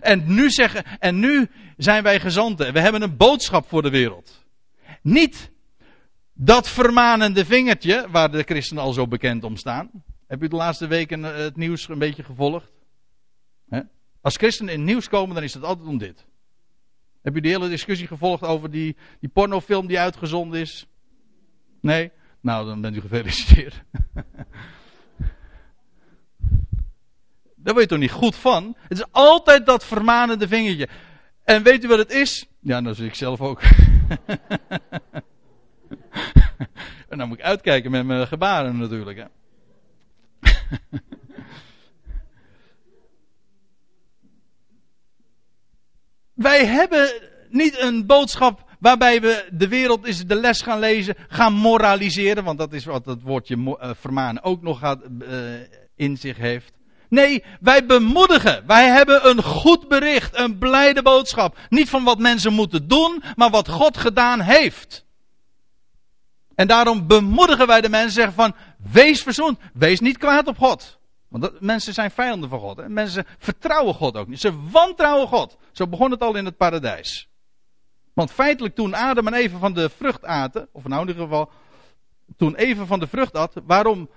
En 0.00 0.34
nu 0.34 0.50
zeggen, 0.50 0.84
en 0.98 1.18
nu 1.18 1.50
zijn 1.76 2.02
wij 2.02 2.20
gezanten. 2.20 2.72
We 2.72 2.80
hebben 2.80 3.02
een 3.02 3.16
boodschap 3.16 3.68
voor 3.68 3.82
de 3.82 3.90
wereld. 3.90 4.44
Niet 5.02 5.50
dat 6.32 6.68
vermanende 6.68 7.44
vingertje, 7.44 8.06
waar 8.10 8.30
de 8.30 8.42
christenen 8.42 8.82
al 8.82 8.92
zo 8.92 9.06
bekend 9.06 9.44
om 9.44 9.56
staan. 9.56 9.90
Heb 10.26 10.42
u 10.42 10.48
de 10.48 10.56
laatste 10.56 10.86
weken 10.86 11.24
eh, 11.24 11.36
het 11.36 11.56
nieuws 11.56 11.88
een 11.88 11.98
beetje 11.98 12.22
gevolgd? 12.22 12.72
Als 14.20 14.36
christenen 14.36 14.72
in 14.72 14.80
het 14.80 14.88
nieuws 14.88 15.08
komen, 15.08 15.34
dan 15.34 15.44
is 15.44 15.54
het 15.54 15.62
altijd 15.62 15.88
om 15.88 15.98
dit. 15.98 16.26
Heb 17.22 17.36
u 17.36 17.40
die 17.40 17.50
hele 17.50 17.68
discussie 17.68 18.06
gevolgd 18.06 18.42
over 18.42 18.70
die, 18.70 18.96
die 19.20 19.28
pornofilm 19.28 19.86
die 19.86 19.98
uitgezonden 19.98 20.60
is? 20.60 20.86
Nee? 21.80 22.10
Nou, 22.40 22.66
dan 22.66 22.80
bent 22.80 22.96
u 22.96 23.00
gefeliciteerd. 23.00 23.82
Daar 27.62 27.74
word 27.74 27.80
je 27.80 27.86
toch 27.86 27.98
niet 27.98 28.10
goed 28.10 28.36
van? 28.36 28.76
Het 28.88 28.98
is 28.98 29.04
altijd 29.10 29.66
dat 29.66 29.84
vermanende 29.84 30.48
vingertje. 30.48 30.88
En 31.44 31.62
weet 31.62 31.84
u 31.84 31.88
wat 31.88 31.98
het 31.98 32.10
is? 32.10 32.46
Ja, 32.60 32.80
dat 32.80 32.96
zie 32.96 33.06
ik 33.06 33.14
zelf 33.14 33.40
ook. 33.40 33.62
en 37.08 37.18
dan 37.18 37.28
moet 37.28 37.38
ik 37.38 37.44
uitkijken 37.44 37.90
met 37.90 38.06
mijn 38.06 38.26
gebaren 38.26 38.78
natuurlijk. 38.78 39.18
Hè. 39.18 39.24
Wij 46.40 46.66
hebben 46.66 47.12
niet 47.48 47.78
een 47.78 48.06
boodschap 48.06 48.64
waarbij 48.78 49.20
we 49.20 49.48
de 49.52 49.68
wereld 49.68 50.06
is 50.06 50.26
de 50.26 50.34
les 50.34 50.62
gaan 50.62 50.78
lezen, 50.78 51.14
gaan 51.28 51.52
moraliseren, 51.52 52.44
want 52.44 52.58
dat 52.58 52.72
is 52.72 52.84
wat 52.84 53.06
het 53.06 53.22
woordje 53.22 53.56
uh, 53.56 53.90
vermanen 54.00 54.42
ook 54.42 54.62
nog 54.62 54.78
gaat, 54.78 54.98
uh, 55.22 55.28
in 55.96 56.16
zich 56.16 56.36
heeft. 56.36 56.72
Nee, 57.08 57.44
wij 57.60 57.86
bemoedigen. 57.86 58.66
Wij 58.66 58.86
hebben 58.86 59.28
een 59.28 59.42
goed 59.42 59.88
bericht, 59.88 60.38
een 60.38 60.58
blijde 60.58 61.02
boodschap. 61.02 61.58
Niet 61.68 61.88
van 61.88 62.04
wat 62.04 62.18
mensen 62.18 62.52
moeten 62.52 62.88
doen, 62.88 63.22
maar 63.36 63.50
wat 63.50 63.68
God 63.68 63.96
gedaan 63.96 64.40
heeft. 64.40 65.04
En 66.54 66.66
daarom 66.66 67.06
bemoedigen 67.06 67.66
wij 67.66 67.80
de 67.80 67.88
mensen 67.88 68.12
zeggen 68.12 68.34
van, 68.34 68.54
wees 68.92 69.22
verzoend, 69.22 69.58
wees 69.72 70.00
niet 70.00 70.18
kwaad 70.18 70.46
op 70.46 70.58
God. 70.58 70.99
Want 71.30 71.60
mensen 71.60 71.94
zijn 71.94 72.10
vijanden 72.10 72.48
van 72.48 72.58
God. 72.58 72.76
Hè? 72.76 72.88
Mensen 72.88 73.26
vertrouwen 73.38 73.94
God 73.94 74.16
ook 74.16 74.28
niet. 74.28 74.40
Ze 74.40 74.70
wantrouwen 74.70 75.28
God. 75.28 75.56
Zo 75.72 75.86
begon 75.86 76.10
het 76.10 76.20
al 76.20 76.36
in 76.36 76.44
het 76.44 76.56
paradijs. 76.56 77.28
Want 78.12 78.30
feitelijk 78.30 78.74
toen 78.74 78.94
Adam 78.94 79.26
en 79.26 79.34
Eva 79.34 79.58
van 79.58 79.72
de 79.72 79.88
vrucht 79.88 80.24
aten, 80.24 80.68
of 80.72 80.84
nou 80.86 81.02
in 81.02 81.08
ieder 81.08 81.22
geval, 81.22 81.50
toen 82.36 82.54
Eva 82.54 82.84
van 82.84 83.00
de 83.00 83.06
vrucht 83.06 83.34
at, 83.34 83.54
waarom 83.64 84.10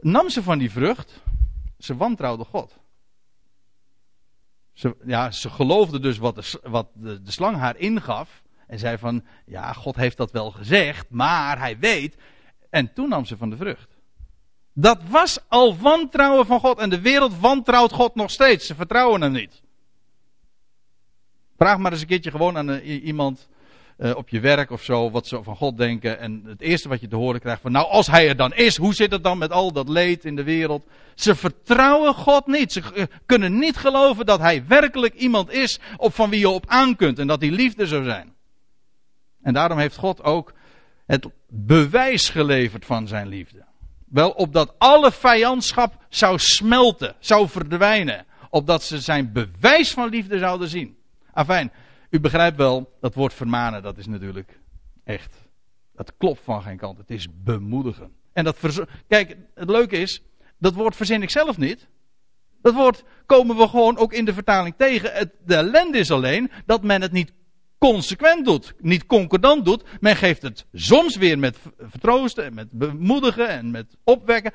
nam 0.00 0.28
ze 0.28 0.42
van 0.42 0.58
die 0.58 0.70
vrucht? 0.70 1.22
Ze 1.78 1.96
wantrouwde 1.96 2.44
God. 2.44 2.76
Ze, 4.72 4.96
ja, 5.04 5.30
ze 5.30 5.50
geloofde 5.50 6.00
dus 6.00 6.18
wat, 6.18 6.34
de, 6.34 6.60
wat 6.62 6.88
de 6.94 7.20
slang 7.24 7.56
haar 7.56 7.76
ingaf. 7.76 8.42
En 8.66 8.78
zei 8.78 8.98
van, 8.98 9.24
ja, 9.46 9.72
God 9.72 9.96
heeft 9.96 10.16
dat 10.16 10.30
wel 10.30 10.50
gezegd, 10.50 11.10
maar 11.10 11.58
hij 11.58 11.78
weet. 11.78 12.16
En 12.70 12.92
toen 12.92 13.08
nam 13.08 13.24
ze 13.24 13.36
van 13.36 13.50
de 13.50 13.56
vrucht. 13.56 13.97
Dat 14.80 14.98
was 15.08 15.38
al 15.48 15.76
wantrouwen 15.76 16.46
van 16.46 16.60
God. 16.60 16.78
En 16.78 16.90
de 16.90 17.00
wereld 17.00 17.38
wantrouwt 17.38 17.92
God 17.92 18.14
nog 18.14 18.30
steeds. 18.30 18.66
Ze 18.66 18.74
vertrouwen 18.74 19.20
hem 19.20 19.32
niet. 19.32 19.62
Vraag 21.56 21.78
maar 21.78 21.92
eens 21.92 22.00
een 22.00 22.06
keertje 22.06 22.30
gewoon 22.30 22.56
aan 22.56 22.70
uh, 22.70 23.04
iemand 23.04 23.48
uh, 23.98 24.16
op 24.16 24.28
je 24.28 24.40
werk 24.40 24.70
of 24.70 24.82
zo, 24.82 25.10
wat 25.10 25.26
ze 25.26 25.42
van 25.42 25.56
God 25.56 25.76
denken. 25.76 26.18
En 26.18 26.42
het 26.46 26.60
eerste 26.60 26.88
wat 26.88 27.00
je 27.00 27.08
te 27.08 27.16
horen 27.16 27.40
krijgt 27.40 27.60
van, 27.60 27.72
nou 27.72 27.86
als 27.86 28.06
hij 28.06 28.28
er 28.28 28.36
dan 28.36 28.54
is, 28.54 28.76
hoe 28.76 28.94
zit 28.94 29.10
het 29.10 29.22
dan 29.22 29.38
met 29.38 29.50
al 29.50 29.72
dat 29.72 29.88
leed 29.88 30.24
in 30.24 30.36
de 30.36 30.44
wereld? 30.44 30.86
Ze 31.14 31.34
vertrouwen 31.34 32.14
God 32.14 32.46
niet. 32.46 32.72
Ze 32.72 32.82
uh, 32.94 33.04
kunnen 33.26 33.58
niet 33.58 33.76
geloven 33.76 34.26
dat 34.26 34.40
hij 34.40 34.66
werkelijk 34.66 35.14
iemand 35.14 35.50
is 35.50 35.78
op 35.96 36.14
van 36.14 36.30
wie 36.30 36.40
je 36.40 36.48
op 36.48 36.64
aan 36.66 36.96
kunt 36.96 37.18
en 37.18 37.26
dat 37.26 37.40
hij 37.40 37.50
liefde 37.50 37.86
zou 37.86 38.04
zijn. 38.04 38.34
En 39.42 39.54
daarom 39.54 39.78
heeft 39.78 39.96
God 39.96 40.22
ook 40.22 40.52
het 41.06 41.26
bewijs 41.48 42.28
geleverd 42.28 42.84
van 42.84 43.08
zijn 43.08 43.28
liefde. 43.28 43.66
Wel 44.10 44.30
opdat 44.30 44.74
alle 44.78 45.12
vijandschap 45.12 46.04
zou 46.08 46.38
smelten, 46.38 47.14
zou 47.18 47.48
verdwijnen. 47.48 48.26
Opdat 48.50 48.82
ze 48.82 49.00
zijn 49.00 49.32
bewijs 49.32 49.90
van 49.90 50.08
liefde 50.08 50.38
zouden 50.38 50.68
zien. 50.68 50.96
Afijn, 51.32 51.72
u 52.10 52.20
begrijpt 52.20 52.56
wel, 52.56 52.96
dat 53.00 53.14
woord 53.14 53.34
vermanen, 53.34 53.82
dat 53.82 53.98
is 53.98 54.06
natuurlijk 54.06 54.60
echt. 55.04 55.34
Dat 55.94 56.12
klopt 56.16 56.40
van 56.44 56.62
geen 56.62 56.76
kant. 56.76 56.98
Het 56.98 57.10
is 57.10 57.26
bemoedigen. 57.42 58.12
En 58.32 58.44
dat 58.44 58.86
Kijk, 59.08 59.36
het 59.54 59.70
leuke 59.70 59.96
is, 59.96 60.22
dat 60.58 60.74
woord 60.74 60.96
verzin 60.96 61.22
ik 61.22 61.30
zelf 61.30 61.58
niet. 61.58 61.88
Dat 62.62 62.74
woord 62.74 63.04
komen 63.26 63.56
we 63.56 63.68
gewoon 63.68 63.96
ook 63.96 64.12
in 64.12 64.24
de 64.24 64.32
vertaling 64.32 64.74
tegen. 64.76 65.12
Het, 65.12 65.32
de 65.44 65.54
ellende 65.54 65.98
is 65.98 66.10
alleen 66.10 66.50
dat 66.66 66.82
men 66.82 67.02
het 67.02 67.12
niet 67.12 67.32
consequent 67.78 68.44
doet, 68.44 68.74
niet 68.78 69.06
concordant 69.06 69.64
doet. 69.64 69.84
Men 70.00 70.16
geeft 70.16 70.42
het 70.42 70.66
soms 70.72 71.16
weer 71.16 71.38
met 71.38 71.58
vertroosten 71.78 72.44
en 72.44 72.54
met 72.54 72.70
bemoedigen 72.70 73.48
en 73.48 73.70
met 73.70 73.96
opwekken. 74.04 74.52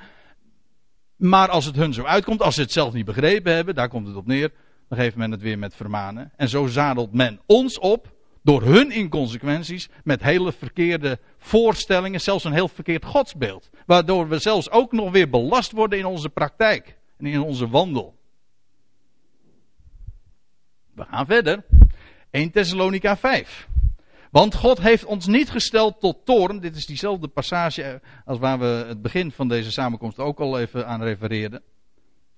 Maar 1.16 1.50
als 1.50 1.66
het 1.66 1.76
hun 1.76 1.94
zo 1.94 2.04
uitkomt, 2.04 2.42
als 2.42 2.56
ze 2.56 2.62
het 2.62 2.72
zelf 2.72 2.94
niet 2.94 3.06
begrepen 3.06 3.54
hebben, 3.54 3.76
daar 3.76 3.90
komt 3.90 4.08
het 4.08 4.16
op 4.16 4.28
neer, 4.28 4.52
dan 4.90 4.98
geeft 4.98 5.16
men 5.16 5.32
het 5.32 5.42
weer 5.42 5.60
met 5.60 5.76
vermanen. 5.76 6.32
En 6.36 6.50
zo 6.50 6.68
zadelt 6.68 7.14
men 7.14 7.40
ons 7.46 7.80
op, 7.80 8.12
door 8.42 8.64
hun 8.64 8.92
inconsequenties, 8.92 9.90
met 10.04 10.24
hele 10.24 10.52
verkeerde 10.52 11.20
voorstellingen, 11.38 12.22
zelfs 12.22 12.44
een 12.44 12.54
heel 12.54 12.68
verkeerd 12.68 13.06
godsbeeld. 13.06 13.70
Waardoor 13.86 14.28
we 14.28 14.40
zelfs 14.40 14.70
ook 14.70 14.92
nog 14.92 15.12
weer 15.12 15.30
belast 15.30 15.72
worden 15.72 16.00
in 16.00 16.06
onze 16.06 16.30
praktijk 16.30 16.98
en 17.18 17.26
in 17.26 17.42
onze 17.42 17.70
wandel. 17.70 18.16
We 20.94 21.06
gaan 21.10 21.26
verder. 21.26 21.64
1 22.34 22.52
Thessalonica 22.52 23.18
5. 23.18 23.68
Want 24.32 24.56
God 24.56 24.82
heeft 24.82 25.06
ons 25.06 25.28
niet 25.28 25.50
gesteld 25.50 26.00
tot 26.00 26.26
toren. 26.26 26.62
Dit 26.62 26.76
is 26.76 26.86
diezelfde 26.86 27.28
passage 27.28 28.02
als 28.26 28.40
waar 28.40 28.60
we 28.60 28.86
het 28.88 29.02
begin 29.02 29.32
van 29.32 29.48
deze 29.48 29.72
samenkomst 29.72 30.20
ook 30.20 30.40
al 30.40 30.60
even 30.60 30.88
aan 30.88 31.04
refereerden. 31.04 31.62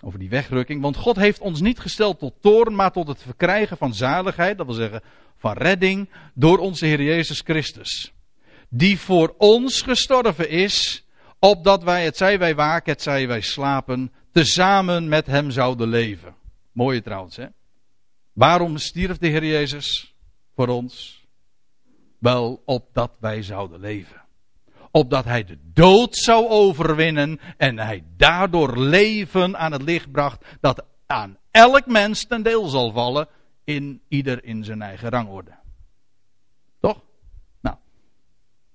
Over 0.01 0.19
die 0.19 0.29
wegrukking. 0.29 0.81
Want 0.81 0.95
God 0.95 1.15
heeft 1.15 1.39
ons 1.39 1.61
niet 1.61 1.79
gesteld 1.79 2.19
tot 2.19 2.33
toren, 2.41 2.75
maar 2.75 2.91
tot 2.91 3.07
het 3.07 3.21
verkrijgen 3.21 3.77
van 3.77 3.93
zaligheid. 3.93 4.57
Dat 4.57 4.65
wil 4.65 4.75
zeggen 4.75 5.01
van 5.37 5.53
redding 5.53 6.09
door 6.33 6.57
onze 6.57 6.85
Heer 6.85 7.01
Jezus 7.01 7.41
Christus. 7.41 8.13
Die 8.69 8.99
voor 8.99 9.35
ons 9.37 9.81
gestorven 9.81 10.49
is, 10.49 11.05
opdat 11.39 11.83
wij, 11.83 12.03
het 12.03 12.17
zij 12.17 12.39
wij 12.39 12.55
waken, 12.55 12.91
het 12.91 13.01
zij 13.01 13.27
wij 13.27 13.41
slapen, 13.41 14.11
tezamen 14.31 15.07
met 15.07 15.25
hem 15.25 15.51
zouden 15.51 15.87
leven. 15.87 16.35
Mooie 16.71 17.01
trouwens, 17.01 17.35
hè? 17.35 17.45
Waarom 18.35 18.77
stierf 18.77 19.17
de 19.17 19.27
Heer 19.27 19.45
Jezus 19.45 20.15
voor 20.55 20.67
ons? 20.67 21.23
Wel, 22.19 22.61
opdat 22.65 23.11
wij 23.19 23.41
zouden 23.41 23.79
leven. 23.79 24.21
Opdat 24.91 25.25
hij 25.25 25.43
de 25.43 25.57
dood 25.73 26.15
zou 26.15 26.47
overwinnen 26.47 27.39
en 27.57 27.79
hij 27.79 28.03
daardoor 28.17 28.77
leven 28.77 29.57
aan 29.57 29.71
het 29.71 29.81
licht 29.81 30.11
bracht 30.11 30.45
dat 30.59 30.85
aan 31.05 31.37
elk 31.51 31.85
mens 31.85 32.25
ten 32.25 32.43
deel 32.43 32.67
zal 32.67 32.91
vallen, 32.91 33.27
in 33.63 34.01
ieder 34.07 34.43
in 34.43 34.63
zijn 34.63 34.81
eigen 34.81 35.09
rangorde. 35.09 35.55
Toch? 36.79 37.01
Nou, 37.61 37.77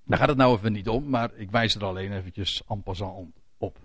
daar 0.05 0.17
gaat 0.17 0.29
het 0.29 0.37
nou 0.37 0.57
even 0.57 0.71
niet 0.71 0.89
om, 0.89 1.09
maar 1.09 1.33
ik 1.35 1.51
wijs 1.51 1.75
er 1.75 1.85
alleen 1.85 2.11
eventjes 2.11 2.63
en 2.67 2.83
passant 2.83 3.35
op. 3.57 3.77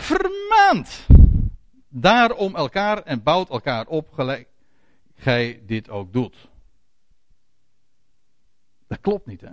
vermaand. 0.00 1.06
Daarom 1.88 2.56
elkaar 2.56 3.02
en 3.02 3.22
bouwt 3.22 3.50
elkaar 3.50 3.86
op 3.86 4.12
gelijk 4.12 4.48
gij 5.14 5.62
dit 5.66 5.88
ook 5.88 6.12
doet. 6.12 6.36
Dat 8.88 9.00
klopt 9.00 9.26
niet, 9.26 9.40
hè? 9.40 9.50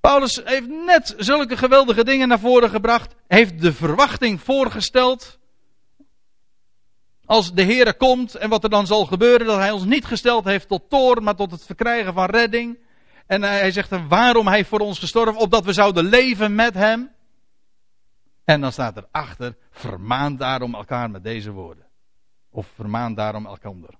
Paulus 0.00 0.40
heeft 0.44 0.68
net 0.68 1.14
zulke 1.16 1.56
geweldige 1.56 2.04
dingen 2.04 2.28
naar 2.28 2.38
voren 2.38 2.70
gebracht. 2.70 3.14
Heeft 3.26 3.60
de 3.60 3.72
verwachting 3.72 4.40
voorgesteld. 4.40 5.38
Als 7.24 7.52
de 7.52 7.62
Heere 7.62 7.96
komt 7.96 8.34
en 8.34 8.48
wat 8.48 8.64
er 8.64 8.70
dan 8.70 8.86
zal 8.86 9.06
gebeuren. 9.06 9.46
Dat 9.46 9.58
hij 9.58 9.70
ons 9.70 9.84
niet 9.84 10.04
gesteld 10.04 10.44
heeft 10.44 10.68
tot 10.68 10.90
toren, 10.90 11.22
maar 11.22 11.36
tot 11.36 11.50
het 11.50 11.64
verkrijgen 11.64 12.14
van 12.14 12.24
redding. 12.24 12.78
En 13.26 13.42
hij 13.42 13.70
zegt 13.70 13.90
dan 13.90 14.08
waarom 14.08 14.46
hij 14.46 14.64
voor 14.64 14.80
ons 14.80 14.98
gestorven. 14.98 15.36
Opdat 15.36 15.64
we 15.64 15.72
zouden 15.72 16.04
leven 16.04 16.54
met 16.54 16.74
hem. 16.74 17.10
En 18.46 18.60
dan 18.60 18.72
staat 18.72 18.96
er 18.96 19.06
achter, 19.10 19.56
vermaan 19.70 20.36
daarom 20.36 20.74
elkaar 20.74 21.10
met 21.10 21.24
deze 21.24 21.50
woorden. 21.50 21.86
Of 22.50 22.66
vermaan 22.74 23.14
daarom 23.14 23.46
elkander. 23.46 23.90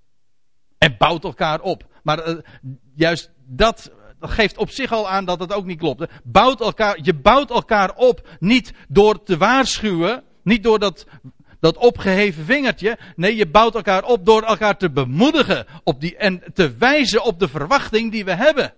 En 0.79 0.97
bouwt 0.99 1.25
elkaar 1.25 1.61
op. 1.61 1.87
Maar 2.03 2.29
uh, 2.29 2.39
juist 2.95 3.31
dat, 3.45 3.93
dat 4.19 4.31
geeft 4.31 4.57
op 4.57 4.71
zich 4.71 4.93
al 4.93 5.09
aan 5.09 5.25
dat 5.25 5.41
het 5.41 5.53
ook 5.53 5.65
niet 5.65 5.79
klopt. 5.79 6.07
Bouwt 6.25 6.61
elkaar, 6.61 6.99
je 7.03 7.15
bouwt 7.15 7.51
elkaar 7.51 7.95
op 7.95 8.29
niet 8.39 8.73
door 8.89 9.23
te 9.23 9.37
waarschuwen, 9.37 10.25
niet 10.43 10.63
door 10.63 10.79
dat, 10.79 11.07
dat 11.61 11.77
opgeheven 11.77 12.45
vingertje. 12.45 12.99
Nee, 13.17 13.37
je 13.37 13.49
bouwt 13.49 13.75
elkaar 13.75 14.05
op 14.05 14.27
door 14.27 14.43
elkaar 14.43 14.77
te 14.77 14.91
bemoedigen 14.91 15.67
op 15.85 16.01
die, 16.01 16.17
en 16.17 16.43
te 16.55 16.77
wijzen 16.77 17.25
op 17.25 17.39
de 17.39 17.49
verwachting 17.49 18.13
die 18.13 18.25
we 18.25 18.35
hebben. 18.35 18.75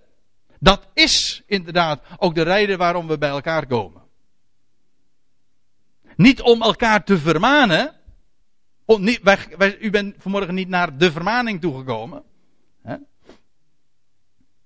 Dat 0.61 0.87
is 0.95 1.43
inderdaad 1.47 2.03
ook 2.17 2.35
de 2.35 2.43
reden 2.43 2.79
waarom 2.79 3.07
we 3.07 3.19
bij 3.19 3.29
elkaar 3.29 3.67
komen. 3.67 4.08
Niet 6.19 6.43
om 6.43 6.63
elkaar 6.63 7.05
te 7.05 7.19
vermanen. 7.19 7.95
Om, 8.85 9.03
niet, 9.03 9.21
wij, 9.23 9.39
wij, 9.57 9.79
u 9.79 9.91
bent 9.91 10.15
vanmorgen 10.19 10.55
niet 10.55 10.69
naar 10.69 10.97
de 10.97 11.13
vermaning 11.13 11.61
toegekomen. 11.61 12.23
Hè? 12.83 12.97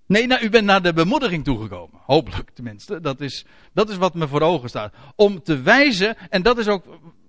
Nee, 0.07 0.27
nou, 0.27 0.45
u 0.45 0.51
bent 0.51 0.65
naar 0.65 0.83
de 0.83 0.93
bemoediging 0.93 1.45
toegekomen. 1.45 2.01
Hopelijk 2.05 2.51
tenminste. 2.51 3.01
Dat 3.01 3.21
is, 3.21 3.45
dat 3.73 3.89
is 3.91 3.97
wat 3.97 4.15
me 4.15 4.29
voor 4.29 4.41
ogen 4.41 4.69
staat. 4.69 4.95
Om 5.15 5.43
te 5.43 5.61
wijzen, 5.61 6.17
en 6.31 6.43
dat 6.43 6.59
is 6.59 6.69
ook 6.69 6.85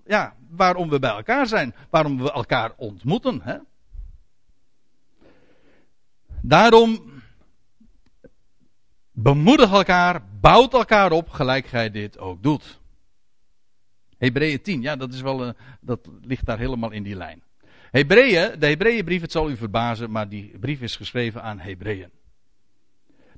ja, 0.06 0.34
waarom 0.50 0.88
we 0.88 0.98
bij 0.98 1.10
elkaar 1.10 1.46
zijn. 1.46 1.74
Waarom 1.90 2.22
we 2.22 2.32
elkaar 2.32 2.72
ontmoeten. 2.76 3.40
Hè? 3.42 3.56
Daarom 6.40 7.12
bemoedig 9.10 9.72
elkaar, 9.72 10.22
bouwt 10.40 10.72
elkaar 10.72 11.12
op, 11.12 11.28
gelijk 11.28 11.66
gij 11.66 11.90
dit 11.90 12.18
ook 12.18 12.42
doet. 12.42 12.82
Hebreeën 14.24 14.62
10, 14.62 14.82
ja, 14.82 14.96
dat, 14.96 15.12
is 15.12 15.20
wel, 15.20 15.46
uh, 15.46 15.50
dat 15.80 16.08
ligt 16.22 16.46
daar 16.46 16.58
helemaal 16.58 16.90
in 16.90 17.02
die 17.02 17.16
lijn. 17.16 17.42
Hebreeën, 17.90 18.58
de 18.58 18.66
Hebreeënbrief, 18.66 19.20
het 19.20 19.32
zal 19.32 19.50
u 19.50 19.56
verbazen, 19.56 20.10
maar 20.10 20.28
die 20.28 20.58
brief 20.60 20.80
is 20.80 20.96
geschreven 20.96 21.42
aan 21.42 21.58
Hebreeën. 21.58 22.10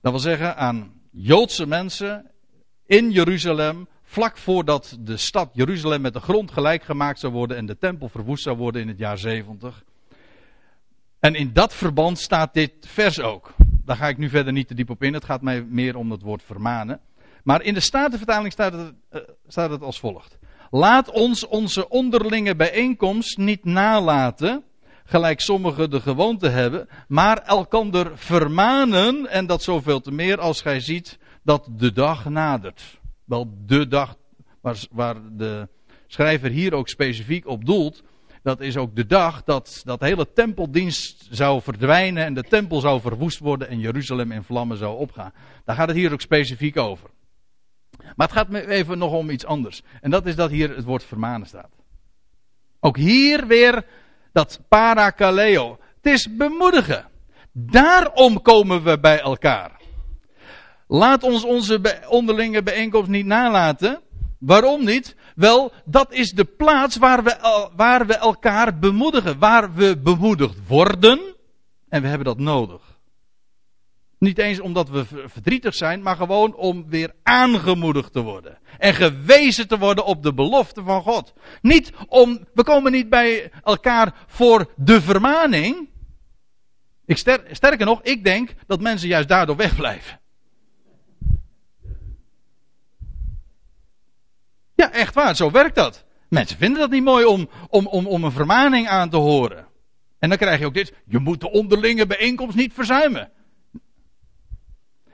Dat 0.01 0.13
wil 0.13 0.21
zeggen 0.21 0.57
aan 0.57 0.93
Joodse 1.11 1.67
mensen 1.67 2.31
in 2.87 3.11
Jeruzalem, 3.11 3.89
vlak 4.03 4.37
voordat 4.37 4.97
de 5.01 5.17
stad 5.17 5.51
Jeruzalem 5.53 6.01
met 6.01 6.13
de 6.13 6.21
grond 6.21 6.51
gelijk 6.51 6.83
gemaakt 6.83 7.21
zou 7.21 7.33
worden 7.33 7.57
en 7.57 7.67
de 7.67 7.79
tempel 7.79 8.09
verwoest 8.09 8.43
zou 8.43 8.57
worden 8.57 8.83
in 8.83 8.89
het 8.89 8.99
jaar 8.99 9.19
70. 9.19 9.85
En 11.19 11.35
in 11.35 11.53
dat 11.53 11.75
verband 11.75 12.19
staat 12.19 12.55
dit 12.55 12.73
vers 12.81 13.21
ook. 13.21 13.55
Daar 13.85 13.97
ga 13.97 14.09
ik 14.09 14.19
nu 14.19 14.29
verder 14.29 14.53
niet 14.53 14.69
te 14.69 14.75
diep 14.75 14.91
op 14.91 15.03
in, 15.03 15.15
het 15.15 15.25
gaat 15.25 15.43
mij 15.43 15.63
meer 15.63 15.97
om 15.97 16.11
het 16.11 16.23
woord 16.23 16.43
vermanen. 16.43 17.01
Maar 17.43 17.63
in 17.63 17.75
de 17.75 17.81
Statenvertaling 17.81 18.53
staat 18.53 18.73
het, 18.73 18.93
uh, 19.13 19.21
staat 19.47 19.71
het 19.71 19.83
als 19.83 19.99
volgt. 19.99 20.39
Laat 20.71 21.11
ons 21.11 21.47
onze 21.47 21.89
onderlinge 21.89 22.57
bijeenkomst 22.57 23.39
niet 23.39 23.65
nalaten, 23.65 24.65
gelijk 25.05 25.41
sommigen 25.41 25.91
de 25.91 26.01
gewoonte 26.01 26.49
hebben, 26.49 26.89
maar 27.09 27.39
elkander 27.39 28.11
vermanen, 28.15 29.27
en 29.27 29.47
dat 29.47 29.63
zoveel 29.63 30.01
te 30.01 30.13
meer 30.13 30.39
als 30.39 30.63
gij 30.63 30.81
ziet 30.81 31.19
dat 31.43 31.69
de 31.77 31.93
dag 31.93 32.29
nadert. 32.29 32.99
Wel, 33.25 33.55
de 33.67 33.89
dag 33.89 34.17
waar, 34.61 34.77
waar 34.91 35.17
de 35.37 35.69
schrijver 36.07 36.51
hier 36.51 36.75
ook 36.75 36.89
specifiek 36.89 37.47
op 37.47 37.65
doelt, 37.65 38.03
dat 38.43 38.61
is 38.61 38.77
ook 38.77 38.97
de 38.97 39.07
dag 39.07 39.45
dat 39.45 39.81
dat 39.85 40.01
hele 40.01 40.33
tempeldienst 40.33 41.29
zou 41.31 41.63
verdwijnen 41.63 42.25
en 42.25 42.35
de 42.35 42.43
tempel 42.43 42.81
zou 42.81 43.01
verwoest 43.01 43.39
worden 43.39 43.69
en 43.69 43.79
Jeruzalem 43.79 44.33
in 44.33 44.43
vlammen 44.43 44.77
zou 44.77 44.99
opgaan. 44.99 45.33
Daar 45.65 45.77
gaat 45.77 45.89
het 45.89 45.97
hier 45.97 46.13
ook 46.13 46.21
specifiek 46.21 46.77
over. 46.77 47.11
Maar 48.17 48.27
het 48.27 48.37
gaat 48.37 48.49
me 48.49 48.69
even 48.69 48.99
nog 48.99 49.13
om 49.13 49.31
iets 49.31 49.45
anders. 49.45 49.83
En 50.01 50.11
dat 50.11 50.27
is 50.27 50.37
dat 50.37 50.51
hier 50.51 50.77
het 50.77 50.85
woord 50.85 51.05
vermanen 51.05 51.47
staat. 51.47 51.71
Ook 52.81 52.97
hier 52.97 53.47
weer 53.47 53.87
dat 54.33 54.61
parakaleo. 54.69 55.79
Het 55.97 56.13
is 56.13 56.37
bemoedigen. 56.37 57.09
Daarom 57.53 58.43
komen 58.43 58.83
we 58.83 59.01
bij 59.01 59.21
elkaar. 59.21 59.81
Laat 60.89 61.23
ons 61.23 61.45
onze 61.45 62.03
onderlinge 62.09 62.63
bijeenkomst 62.63 63.11
niet 63.11 63.27
nalaten. 63.27 64.01
Waarom 64.39 64.85
niet? 64.85 65.17
Wel, 65.35 65.73
dat 65.85 66.13
is 66.13 66.31
de 66.31 66.45
plaats 66.45 66.97
waar 66.97 67.25
we, 67.25 67.69
waar 67.77 68.07
we 68.07 68.15
elkaar 68.15 68.79
bemoedigen. 68.79 69.39
Waar 69.39 69.75
we 69.75 69.99
bemoedigd 69.99 70.67
worden. 70.67 71.21
En 71.89 72.03
we 72.03 72.09
hebben 72.09 72.27
dat 72.27 72.39
nodig. 72.39 72.96
Niet 74.19 74.39
eens 74.39 74.61
omdat 74.61 74.89
we 74.89 75.05
verdrietig 75.27 75.75
zijn, 75.75 76.03
maar 76.03 76.17
gewoon 76.17 76.55
om 76.55 76.89
weer 76.89 77.13
aangemoedigd 77.23 78.13
te 78.13 78.23
worden. 78.23 78.59
En 78.79 78.95
gewezen 78.95 79.69
te 79.69 79.79
worden 79.79 80.05
op 80.05 80.23
de 80.23 80.35
belofte 80.35 80.83
van 80.83 81.03
God. 81.03 81.33
Niet 81.63 81.93
om, 82.09 82.47
we 82.55 82.65
komen 82.65 82.93
niet 82.93 83.09
bij 83.09 83.53
elkaar 83.63 84.15
voor 84.27 84.73
de 84.77 85.01
vermaning. 85.01 85.89
Ik 87.05 87.17
sterker 87.51 87.87
nog, 87.87 88.03
ik 88.03 88.25
denk 88.25 88.55
dat 88.67 88.81
mensen 88.81 89.09
juist 89.09 89.29
daardoor 89.29 89.57
wegblijven. 89.57 90.21
Ja, 94.75 94.93
echt 94.93 95.15
waar, 95.15 95.37
zo 95.37 95.51
werkt 95.51 95.75
dat. 95.75 96.05
Mensen 96.29 96.59
vinden 96.59 96.81
dat 96.81 96.91
niet 96.91 97.05
mooi 97.05 97.25
om, 97.25 97.49
om, 97.69 97.87
om, 97.87 98.07
om 98.07 98.25
een 98.25 98.33
vermaning 98.33 98.89
aan 98.89 99.11
te 99.11 99.17
horen. 99.17 99.67
En 100.19 100.29
dan 100.29 100.39
krijg 100.39 100.61
je 100.61 100.67
ook 100.67 100.75
dit, 100.75 100.93
je 101.07 101.19
moet 101.19 101.41
de 101.41 101.51
onderlinge 101.51 102.07
bijeenkomst 102.07 102.57
niet 102.57 102.73
verzuimen. 102.73 103.31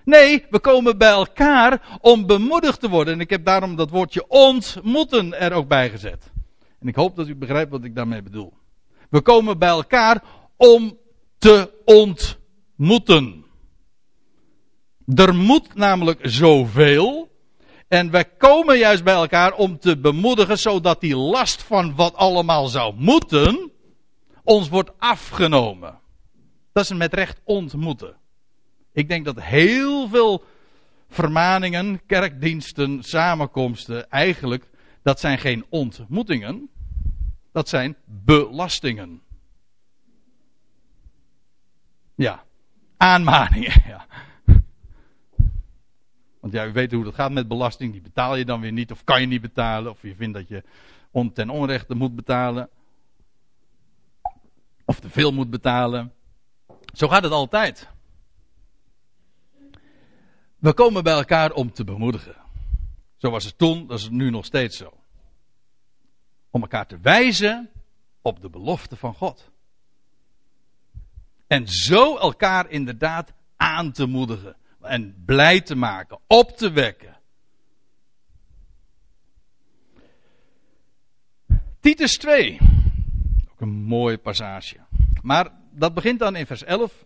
Nee, 0.05 0.47
we 0.51 0.61
komen 0.61 0.99
bij 0.99 1.11
elkaar 1.11 1.99
om 2.01 2.27
bemoedigd 2.27 2.81
te 2.81 2.89
worden. 2.89 3.15
En 3.15 3.21
ik 3.21 3.31
heb 3.31 3.45
daarom 3.45 3.77
dat 3.77 3.91
woordje 3.91 4.29
ontmoeten 4.29 5.41
er 5.41 5.53
ook 5.53 5.69
bij 5.69 5.91
gezet. 5.91 6.33
En 6.81 6.89
ik 6.89 6.95
hoop 6.95 7.17
dat 7.17 7.29
u 7.29 7.35
begrijpt 7.35 7.71
wat 7.71 7.85
ik 7.85 7.95
daarmee 7.95 8.23
bedoel. 8.23 8.53
We 9.11 9.21
komen 9.21 9.59
bij 9.59 9.69
elkaar 9.69 10.23
om 10.57 10.99
te 11.39 11.71
ontmoeten. 11.85 13.45
Er 15.15 15.35
moet 15.35 15.75
namelijk 15.75 16.19
zoveel. 16.23 17.31
En 17.89 18.11
wij 18.11 18.25
komen 18.25 18.79
juist 18.79 19.05
bij 19.05 19.15
elkaar 19.15 19.55
om 19.55 19.79
te 19.79 19.99
bemoedigen, 19.99 20.59
zodat 20.59 21.01
die 21.01 21.17
last 21.17 21.63
van 21.63 21.95
wat 21.95 22.15
allemaal 22.15 22.67
zou 22.67 22.95
moeten, 22.97 23.71
ons 24.45 24.69
wordt 24.69 24.91
afgenomen. 24.99 26.01
Dat 26.73 26.83
is 26.85 26.91
een 26.91 26.97
met 26.97 27.15
recht 27.15 27.41
ontmoeten. 27.45 28.17
Ik 28.93 29.09
denk 29.09 29.25
dat 29.25 29.43
heel 29.43 30.09
veel 30.09 30.45
vermaningen, 31.09 32.07
kerkdiensten, 32.07 33.03
samenkomsten, 33.03 34.11
eigenlijk, 34.11 34.69
dat 35.03 35.21
zijn 35.21 35.39
geen 35.39 35.65
ontmoetingen, 35.69 36.71
dat 37.53 37.69
zijn 37.69 37.97
belastingen. 38.05 39.23
Ja, 42.15 42.45
aanmaningen. 42.97 43.83
Want 46.41 46.53
ja, 46.55 46.67
u 46.67 46.73
weet 46.73 46.93
hoe 46.93 47.05
dat 47.05 47.15
gaat 47.15 47.33
met 47.33 47.49
belasting. 47.49 47.93
Die 47.93 48.01
betaal 48.01 48.37
je 48.37 48.45
dan 48.45 48.61
weer 48.61 48.73
niet, 48.73 48.91
of 48.91 49.05
kan 49.05 49.21
je 49.21 49.27
niet 49.27 49.41
betalen, 49.41 49.91
of 49.91 50.03
je 50.03 50.15
vindt 50.15 50.35
dat 50.35 50.49
je 50.49 50.63
ten 51.33 51.51
onrechte 51.51 51.95
moet 51.95 52.15
betalen. 52.15 52.69
Of 54.85 55.01
te 55.01 55.09
veel 55.09 55.33
moet 55.33 55.51
betalen. 55.51 56.13
Zo 56.93 57.09
gaat 57.09 57.23
het 57.23 57.33
altijd. 57.33 57.92
We 60.63 60.73
komen 60.73 61.03
bij 61.03 61.13
elkaar 61.13 61.53
om 61.53 61.73
te 61.73 61.85
bemoedigen. 61.85 62.37
Zo 63.17 63.31
was 63.31 63.45
het 63.45 63.59
toen, 63.59 63.87
dat 63.87 63.99
is 63.99 64.05
het 64.05 64.13
nu 64.13 64.31
nog 64.31 64.45
steeds 64.45 64.77
zo. 64.77 64.93
Om 66.51 66.61
elkaar 66.61 66.87
te 66.87 66.99
wijzen 66.99 67.71
op 68.21 68.41
de 68.41 68.49
belofte 68.49 68.97
van 68.97 69.15
God. 69.15 69.51
En 71.47 71.69
zo 71.69 72.17
elkaar 72.17 72.71
inderdaad 72.71 73.33
aan 73.57 73.93
te 73.93 74.07
moedigen. 74.07 74.57
En 74.81 75.23
blij 75.25 75.61
te 75.61 75.75
maken, 75.75 76.19
op 76.27 76.57
te 76.57 76.71
wekken. 76.71 77.17
Titus 81.81 82.17
2. 82.17 82.59
Ook 83.53 83.61
een 83.61 83.83
mooi 83.83 84.19
passage. 84.19 84.77
Maar 85.23 85.53
dat 85.71 85.95
begint 85.95 86.19
dan 86.19 86.37
in 86.37 86.47
vers 86.47 86.65
11. 86.65 87.05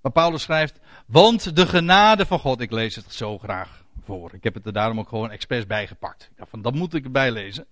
Waar 0.00 0.12
Paulus 0.12 0.42
schrijft. 0.42 0.80
Want 1.06 1.56
de 1.56 1.66
genade 1.66 2.26
van 2.26 2.38
God. 2.38 2.60
Ik 2.60 2.70
lees 2.70 2.96
het 2.96 3.12
zo 3.12 3.38
graag 3.38 3.84
voor. 4.04 4.34
Ik 4.34 4.44
heb 4.44 4.54
het 4.54 4.66
er 4.66 4.72
daarom 4.72 4.98
ook 4.98 5.08
gewoon 5.08 5.30
expres 5.30 5.66
bijgepakt. 5.66 6.30
Ja, 6.38 6.44
van 6.46 6.62
dat 6.62 6.74
moet 6.74 6.94
ik 6.94 7.04
erbij 7.04 7.30
lezen. 7.30 7.66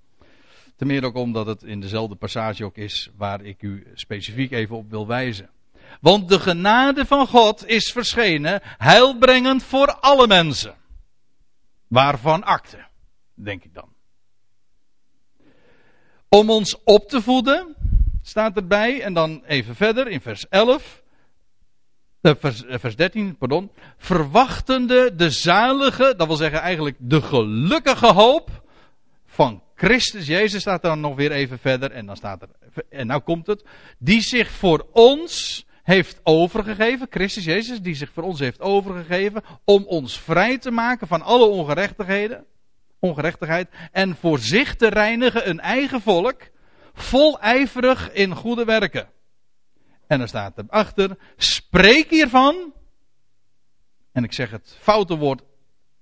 Ten 0.77 0.87
meer 0.87 1.05
ook 1.05 1.15
omdat 1.15 1.47
het 1.47 1.63
in 1.63 1.81
dezelfde 1.81 2.15
passage 2.15 2.65
ook 2.65 2.77
is 2.77 3.11
waar 3.17 3.43
ik 3.43 3.63
u 3.63 3.87
specifiek 3.95 4.53
even 4.53 4.77
op 4.77 4.91
wil 4.91 5.07
wijzen. 5.07 5.51
Want 6.01 6.29
de 6.29 6.41
genade 6.41 7.07
van 7.07 7.27
God 7.27 7.67
is 7.67 7.93
verschenen, 7.93 8.61
heilbrengend 8.63 9.63
voor 9.63 9.95
alle 9.95 10.27
mensen. 10.27 10.75
Waarvan 11.87 12.45
akte, 12.45 12.87
denk 13.35 13.65
ik 13.65 13.75
dan. 13.75 13.89
Om 16.29 16.51
ons 16.51 16.79
op 16.85 17.09
te 17.09 17.23
voeden, 17.23 17.77
staat 18.23 18.57
erbij, 18.57 19.03
en 19.03 19.15
dan 19.15 19.45
even 19.45 19.75
verder 19.75 20.09
in 20.09 20.21
vers 20.21 20.49
11. 20.49 21.03
Eh, 22.29 22.35
vers, 22.39 22.65
eh, 22.65 22.79
vers 22.79 22.97
13, 22.97 23.37
pardon. 23.37 23.71
Verwachtende 23.97 25.15
de 25.15 25.31
zalige, 25.31 26.15
dat 26.17 26.27
wil 26.27 26.37
zeggen 26.37 26.61
eigenlijk 26.61 26.97
de 26.99 27.23
gelukkige 27.23 28.13
hoop 28.13 28.63
van 29.27 29.63
Christus 29.75 30.27
Jezus 30.27 30.61
staat 30.61 30.83
dan 30.83 31.01
nog 31.01 31.17
weer 31.17 31.33
even 31.33 31.59
verder 31.59 31.91
en 31.91 32.07
dan 32.07 32.17
staat 32.17 32.43
er, 32.43 32.49
en 32.91 33.07
nou 33.07 33.21
komt 33.21 33.47
het, 33.47 33.65
die 33.99 34.21
zich 34.21 34.51
voor 34.51 34.87
ons 34.93 35.65
heeft 35.83 36.21
overgegeven, 36.23 37.07
Christus 37.11 37.45
Jezus, 37.45 37.81
die 37.81 37.95
zich 37.95 38.11
voor 38.13 38.23
ons 38.23 38.39
heeft 38.39 38.61
overgegeven, 38.61 39.43
om 39.65 39.85
ons 39.85 40.21
vrij 40.21 40.59
te 40.59 40.71
maken 40.71 41.07
van 41.07 41.23
alle 41.23 41.47
ongerechtigheden, 41.47 42.45
ongerechtigheid, 42.99 43.69
en 43.93 44.17
voor 44.17 44.39
zich 44.39 44.77
te 44.77 44.89
reinigen 44.89 45.49
een 45.49 45.61
eigen 45.61 46.01
volk, 46.01 46.41
volijverig 46.93 48.13
in 48.13 48.35
goede 48.35 48.65
werken. 48.65 49.09
En 50.09 50.19
dan 50.19 50.29
staat 50.29 50.59
erachter, 50.59 51.17
spreek 51.37 52.11
hiervan, 52.11 52.73
en 54.13 54.25
ik 54.25 54.33
zeg 54.33 54.51
het 54.51 54.77
foute 54.81 55.17
woord, 55.17 55.43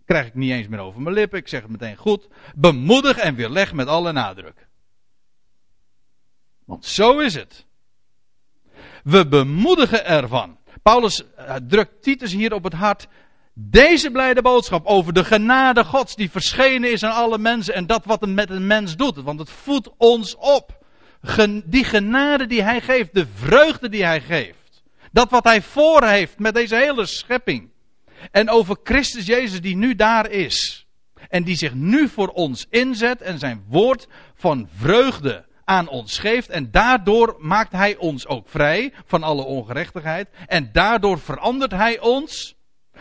krijg 0.05 0.27
ik 0.27 0.35
niet 0.35 0.51
eens 0.51 0.69
meer 0.69 0.79
over 0.79 1.01
mijn 1.01 1.15
lippen, 1.15 1.39
ik 1.39 1.49
zeg 1.49 1.63
het 1.63 1.71
meteen 1.71 1.97
goed, 1.97 2.29
bemoedig 2.55 3.17
en 3.17 3.35
weerleg 3.35 3.73
met 3.73 3.87
alle 3.87 4.13
nadruk. 4.13 4.67
Want 6.65 6.85
zo 6.85 7.19
is 7.19 7.35
het. 7.35 7.67
We 9.05 9.29
bemoedigen 9.29 10.05
ervan. 10.05 10.59
Paulus 10.83 11.23
uh, 11.39 11.55
drukt 11.69 12.03
Titus 12.03 12.33
hier 12.33 12.53
op 12.53 12.65
het 12.65 12.73
hart. 12.73 13.09
Deze 13.53 14.11
blijde 14.11 14.43
boodschap 14.43 14.87
over 14.87 15.13
de 15.13 15.25
genade 15.25 15.85
Gods 15.85 16.17
die 16.17 16.31
verschenen 16.31 16.93
is 16.93 17.03
aan 17.03 17.15
alle 17.15 17.39
mensen 17.39 17.75
en 17.75 17.87
dat 17.87 18.05
wat 18.05 18.21
het 18.21 18.31
met 18.31 18.51
een 18.51 18.67
mens 18.67 18.97
doet. 18.97 19.17
Want 19.17 19.39
het 19.39 19.51
voedt 19.51 19.91
ons 19.97 20.37
op. 20.37 20.76
die 21.65 21.85
genade 21.85 22.47
die 22.47 22.63
hij 22.63 22.81
geeft, 22.81 23.15
de 23.15 23.27
vreugde 23.35 23.89
die 23.89 24.05
hij 24.05 24.21
geeft. 24.21 24.83
Dat 25.13 25.31
wat 25.31 25.45
hij 25.45 25.63
voor 25.63 26.05
heeft 26.05 26.39
met 26.39 26.55
deze 26.55 26.77
hele 26.77 27.07
schepping. 27.07 27.71
En 28.31 28.51
over 28.51 28.77
Christus 28.83 29.27
Jezus 29.27 29.61
die 29.61 29.77
nu 29.77 29.95
daar 29.95 30.31
is. 30.31 30.87
En 31.29 31.45
die 31.45 31.57
zich 31.57 31.75
nu 31.75 32.09
voor 32.09 32.29
ons 32.29 32.67
inzet 32.71 33.21
en 33.21 33.39
zijn 33.39 33.65
woord 33.69 34.07
van 34.35 34.69
vreugde 34.77 35.45
aan 35.65 35.89
ons 35.89 36.19
geeft. 36.19 36.49
En 36.49 36.71
daardoor 36.71 37.37
maakt 37.39 37.73
hij 37.73 37.97
ons 37.97 38.27
ook 38.27 38.49
vrij 38.49 38.93
van 39.07 39.23
alle 39.23 39.43
ongerechtigheid. 39.43 40.29
En 40.47 40.71
daardoor 40.73 41.19
verandert 41.19 41.73
hij 41.73 42.01
ons, 42.01 42.55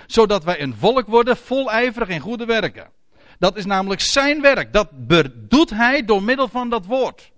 zodat 0.06 0.44
wij 0.44 0.62
een 0.62 0.76
volk 0.76 1.08
worden 1.08 1.38
volijverig 1.38 2.10
in 2.10 2.20
goede 2.20 2.46
werken. 2.46 2.92
Dat 3.40 3.58
is 3.58 3.66
namelijk 3.66 4.02
zijn 4.02 4.42
werk. 4.42 4.74
Dat 4.74 4.90
doet 5.34 5.70
hij 5.70 6.06
door 6.06 6.24
middel 6.24 6.48
van 6.48 6.70
dat 6.70 6.86
woord. 6.86 7.34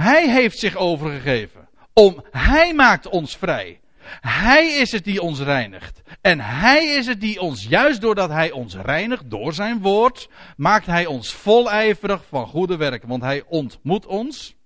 Hij 0.00 0.30
heeft 0.30 0.58
zich 0.58 0.76
overgegeven. 0.76 1.68
Om, 1.92 2.24
hij 2.30 2.74
maakt 2.74 3.08
ons 3.08 3.36
vrij. 3.36 3.80
Hij 4.20 4.66
is 4.66 4.92
het 4.92 5.04
die 5.04 5.22
ons 5.22 5.40
reinigt. 5.40 6.02
En 6.20 6.40
Hij 6.40 6.86
is 6.86 7.06
het 7.06 7.20
die 7.20 7.40
ons, 7.40 7.64
juist 7.64 8.00
doordat 8.00 8.30
Hij 8.30 8.50
ons 8.50 8.74
reinigt 8.74 9.30
door 9.30 9.52
zijn 9.52 9.80
woord, 9.80 10.28
maakt 10.56 10.86
Hij 10.86 11.06
ons 11.06 11.32
volijverig 11.32 12.24
van 12.28 12.46
goede 12.46 12.76
werken. 12.76 13.08
Want 13.08 13.22
Hij 13.22 13.44
ontmoet 13.46 14.06
ons. 14.06 14.56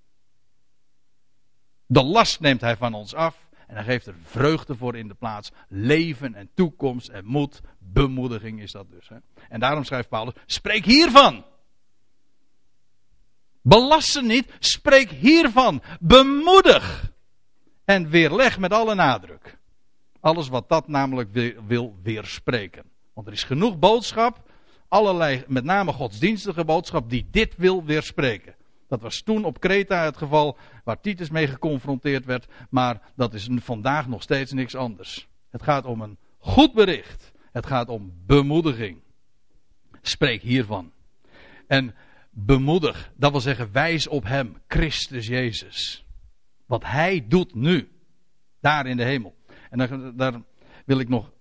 De 1.87 2.03
last 2.03 2.41
neemt 2.41 2.61
Hij 2.61 2.76
van 2.76 2.95
ons 2.95 3.14
af. 3.14 3.37
En 3.66 3.74
hij 3.74 3.85
geeft 3.85 4.07
er 4.07 4.14
vreugde 4.22 4.76
voor 4.76 4.97
in 4.97 5.09
de 5.09 5.14
plaats. 5.14 5.53
Leven 5.68 6.35
en 6.35 6.51
toekomst 6.55 7.09
en 7.09 7.24
moed. 7.24 7.61
Bemoediging 7.78 8.61
is 8.61 8.72
dat 8.72 8.91
dus. 8.91 9.09
Hè? 9.09 9.16
En 9.49 9.61
daarom 9.61 9.85
schrijft 9.85 10.09
Paulus, 10.09 10.35
spreek 10.47 10.85
hiervan. 10.85 11.45
Belast 13.67 14.09
ze 14.09 14.23
niet, 14.23 14.53
spreek 14.59 15.11
hiervan. 15.11 15.83
Bemoedig. 16.01 17.12
En 17.85 18.09
weerleg 18.09 18.59
met 18.59 18.73
alle 18.73 18.95
nadruk. 18.95 19.59
Alles 20.21 20.49
wat 20.49 20.69
dat 20.69 20.89
namelijk 20.89 21.57
wil 21.67 21.97
weerspreken. 22.03 22.85
Want 23.12 23.27
er 23.27 23.33
is 23.33 23.45
genoeg 23.45 23.79
boodschap, 23.79 24.51
allerlei, 24.89 25.45
met 25.47 25.65
name 25.65 25.93
godsdienstige 25.93 26.65
boodschap, 26.65 27.11
die 27.11 27.29
dit 27.31 27.57
wil 27.57 27.85
weerspreken. 27.85 28.55
Dat 28.89 29.01
was 29.01 29.23
toen 29.23 29.45
op 29.45 29.61
Kreta 29.61 30.05
het 30.05 30.17
geval 30.17 30.57
waar 30.85 31.01
Titus 31.01 31.31
mee 31.31 31.47
geconfronteerd 31.47 32.25
werd, 32.25 32.47
maar 32.71 33.01
dat 33.17 33.35
is 33.35 33.49
vandaag 33.55 34.09
nog 34.09 34.23
steeds 34.23 34.53
niks 34.53 34.75
anders. 34.75 35.29
Het 35.51 35.62
gaat 35.62 35.85
om 35.85 36.01
een 36.01 36.19
goed 36.39 36.73
bericht. 36.73 37.33
Het 37.53 37.67
gaat 37.67 37.89
om 37.89 38.12
bemoediging. 38.27 39.01
Spreek 40.03 40.43
hiervan. 40.43 40.93
En 41.67 41.95
bemoedig, 42.35 43.12
dat 43.16 43.30
wil 43.30 43.41
zeggen 43.41 43.72
wijs 43.72 44.07
op 44.07 44.24
Hem, 44.24 44.57
Christus 44.68 45.26
Jezus. 45.26 46.05
Wat 46.66 46.85
Hij 46.85 47.24
doet 47.28 47.55
nu, 47.55 47.89
daar 48.61 48.87
in 48.87 48.97
de 48.97 49.05
hemel. 49.05 49.35
En 49.70 49.78
daar, 49.78 50.16
daar 50.16 50.43
wil 50.85 50.99
ik 50.99 51.09
nog 51.09 51.32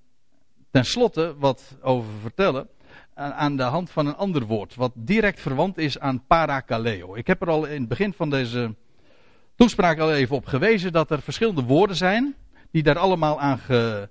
tenslotte 0.71 1.35
wat 1.37 1.77
over 1.81 2.11
vertellen. 2.21 2.67
Aan 3.13 3.57
de 3.57 3.63
hand 3.63 3.89
van 3.91 4.07
een 4.07 4.15
ander 4.15 4.45
woord, 4.45 4.75
wat 4.75 4.91
direct 4.95 5.39
verwant 5.39 5.77
is 5.77 5.99
aan 5.99 6.25
parakaleo. 6.25 7.15
Ik 7.15 7.27
heb 7.27 7.41
er 7.41 7.49
al 7.49 7.65
in 7.65 7.79
het 7.79 7.89
begin 7.89 8.13
van 8.13 8.29
deze 8.29 8.75
toespraak 9.55 9.99
al 9.99 10.13
even 10.13 10.35
op 10.35 10.45
gewezen 10.45 10.91
dat 10.91 11.11
er 11.11 11.21
verschillende 11.21 11.63
woorden 11.63 11.95
zijn. 11.95 12.35
die 12.71 12.83
daar 12.83 12.97
allemaal 12.97 13.39
aan, 13.39 13.57
ge, 13.57 14.09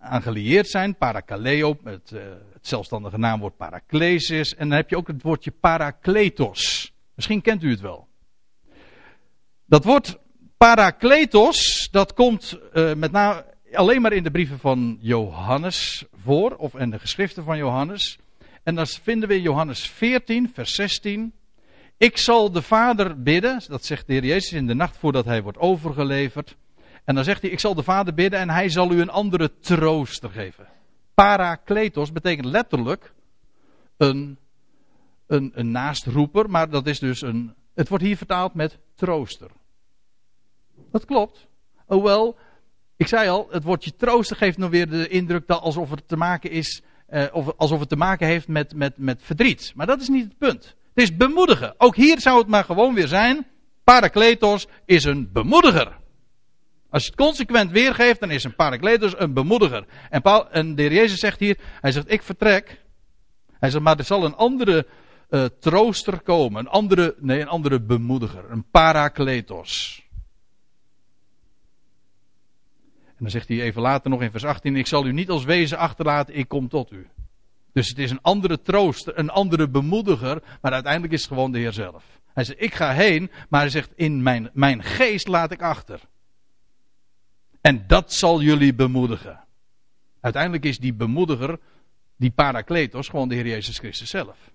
gelieerd 0.00 0.68
zijn. 0.68 0.96
Parakaleo, 0.96 1.76
het, 1.84 2.10
uh, 2.14 2.20
het 2.64 2.72
zelfstandige 2.72 3.18
naamwoord 3.18 3.56
paraklesis. 3.56 4.54
En 4.54 4.68
dan 4.68 4.76
heb 4.76 4.90
je 4.90 4.96
ook 4.96 5.06
het 5.06 5.22
woordje 5.22 5.50
parakletos. 5.50 6.92
Misschien 7.14 7.40
kent 7.40 7.62
u 7.62 7.70
het 7.70 7.80
wel. 7.80 8.08
Dat 9.66 9.84
woord 9.84 10.18
parakletos, 10.56 11.88
dat 11.90 12.14
komt 12.14 12.58
uh, 12.74 12.94
met 12.94 13.12
name 13.12 13.44
alleen 13.72 14.02
maar 14.02 14.12
in 14.12 14.22
de 14.22 14.30
brieven 14.30 14.58
van 14.58 14.98
Johannes 15.00 16.04
voor, 16.22 16.56
of 16.56 16.74
in 16.74 16.90
de 16.90 16.98
geschriften 16.98 17.44
van 17.44 17.56
Johannes. 17.56 18.18
En 18.62 18.74
dat 18.74 19.00
vinden 19.02 19.28
we 19.28 19.34
in 19.34 19.42
Johannes 19.42 19.88
14, 19.88 20.50
vers 20.54 20.74
16. 20.74 21.32
Ik 21.96 22.18
zal 22.18 22.52
de 22.52 22.62
Vader 22.62 23.22
bidden, 23.22 23.62
dat 23.66 23.84
zegt 23.84 24.06
de 24.06 24.12
Heer 24.12 24.24
Jezus 24.24 24.52
in 24.52 24.66
de 24.66 24.74
nacht 24.74 24.96
voordat 24.96 25.24
hij 25.24 25.42
wordt 25.42 25.58
overgeleverd. 25.58 26.56
En 27.04 27.14
dan 27.14 27.24
zegt 27.24 27.42
hij, 27.42 27.50
ik 27.50 27.60
zal 27.60 27.74
de 27.74 27.82
Vader 27.82 28.14
bidden 28.14 28.40
en 28.40 28.50
hij 28.50 28.68
zal 28.68 28.92
u 28.92 29.00
een 29.00 29.10
andere 29.10 29.58
trooster 29.60 30.30
geven. 30.30 30.73
Parakletos 31.14 32.12
betekent 32.12 32.46
letterlijk 32.46 33.12
een, 33.96 34.38
een, 35.26 35.52
een 35.54 35.70
naastroeper, 35.70 36.50
maar 36.50 36.70
dat 36.70 36.86
is 36.86 36.98
dus 36.98 37.22
een, 37.22 37.54
het 37.74 37.88
wordt 37.88 38.04
hier 38.04 38.16
vertaald 38.16 38.54
met 38.54 38.78
trooster. 38.94 39.50
Dat 40.90 41.04
klopt. 41.04 41.46
Hoewel, 41.86 42.36
ik 42.96 43.06
zei 43.06 43.28
al, 43.28 43.48
het 43.50 43.64
woordje 43.64 43.96
trooster 43.96 44.36
geeft 44.36 44.58
nog 44.58 44.70
weer 44.70 44.88
de 44.88 45.08
indruk 45.08 45.46
dat 45.46 45.60
alsof 45.60 45.90
het 45.90 46.08
te 46.08 46.16
maken 46.16 46.50
is, 46.50 46.82
eh, 47.06 47.24
of 47.32 47.52
alsof 47.56 47.80
het 47.80 47.88
te 47.88 47.96
maken 47.96 48.26
heeft 48.26 48.48
met, 48.48 48.74
met, 48.74 48.98
met 48.98 49.22
verdriet. 49.22 49.72
Maar 49.74 49.86
dat 49.86 50.00
is 50.00 50.08
niet 50.08 50.24
het 50.24 50.38
punt. 50.38 50.64
Het 50.94 51.02
is 51.02 51.16
bemoedigen. 51.16 51.74
Ook 51.78 51.96
hier 51.96 52.20
zou 52.20 52.38
het 52.38 52.48
maar 52.48 52.64
gewoon 52.64 52.94
weer 52.94 53.08
zijn. 53.08 53.46
Parakletos 53.84 54.66
is 54.84 55.04
een 55.04 55.32
bemoediger. 55.32 55.96
Als 56.94 57.04
je 57.04 57.10
het 57.10 57.20
consequent 57.20 57.70
weergeeft, 57.70 58.20
dan 58.20 58.30
is 58.30 58.44
een 58.44 58.54
parakletos 58.54 59.18
een 59.18 59.32
bemoediger. 59.32 59.86
En, 60.10 60.22
Paul, 60.22 60.50
en 60.50 60.74
de 60.74 60.82
heer 60.82 60.92
Jezus 60.92 61.18
zegt 61.18 61.40
hier, 61.40 61.58
hij 61.80 61.92
zegt, 61.92 62.12
ik 62.12 62.22
vertrek. 62.22 62.82
Hij 63.52 63.70
zegt, 63.70 63.84
maar 63.84 63.98
er 63.98 64.04
zal 64.04 64.24
een 64.24 64.34
andere 64.34 64.86
uh, 65.30 65.44
trooster 65.44 66.20
komen. 66.20 66.60
Een 66.60 66.68
andere, 66.68 67.14
nee, 67.18 67.40
een 67.40 67.48
andere 67.48 67.80
bemoediger. 67.80 68.50
Een 68.50 68.64
parakletos. 68.70 70.02
En 73.04 73.18
dan 73.18 73.30
zegt 73.30 73.48
hij 73.48 73.60
even 73.60 73.82
later 73.82 74.10
nog 74.10 74.22
in 74.22 74.30
vers 74.30 74.44
18: 74.44 74.76
Ik 74.76 74.86
zal 74.86 75.06
u 75.06 75.12
niet 75.12 75.30
als 75.30 75.44
wezen 75.44 75.78
achterlaten, 75.78 76.36
ik 76.36 76.48
kom 76.48 76.68
tot 76.68 76.92
u. 76.92 77.08
Dus 77.72 77.88
het 77.88 77.98
is 77.98 78.10
een 78.10 78.22
andere 78.22 78.62
trooster, 78.62 79.18
een 79.18 79.30
andere 79.30 79.68
bemoediger, 79.68 80.42
maar 80.60 80.72
uiteindelijk 80.72 81.12
is 81.12 81.20
het 81.20 81.28
gewoon 81.28 81.52
de 81.52 81.58
Heer 81.58 81.72
zelf. 81.72 82.04
Hij 82.34 82.44
zegt: 82.44 82.62
Ik 82.62 82.74
ga 82.74 82.92
heen, 82.92 83.30
maar 83.48 83.60
hij 83.60 83.70
zegt: 83.70 83.92
In 83.94 84.22
mijn, 84.22 84.50
mijn 84.52 84.82
geest 84.82 85.28
laat 85.28 85.50
ik 85.50 85.62
achter. 85.62 86.00
En 87.64 87.84
dat 87.86 88.12
zal 88.12 88.40
jullie 88.40 88.74
bemoedigen. 88.74 89.44
Uiteindelijk 90.20 90.64
is 90.64 90.78
die 90.78 90.94
bemoediger, 90.94 91.58
die 92.16 92.30
parakletos, 92.30 93.08
gewoon 93.08 93.28
de 93.28 93.34
Heer 93.34 93.46
Jezus 93.46 93.78
Christus 93.78 94.10
zelf. 94.10 94.50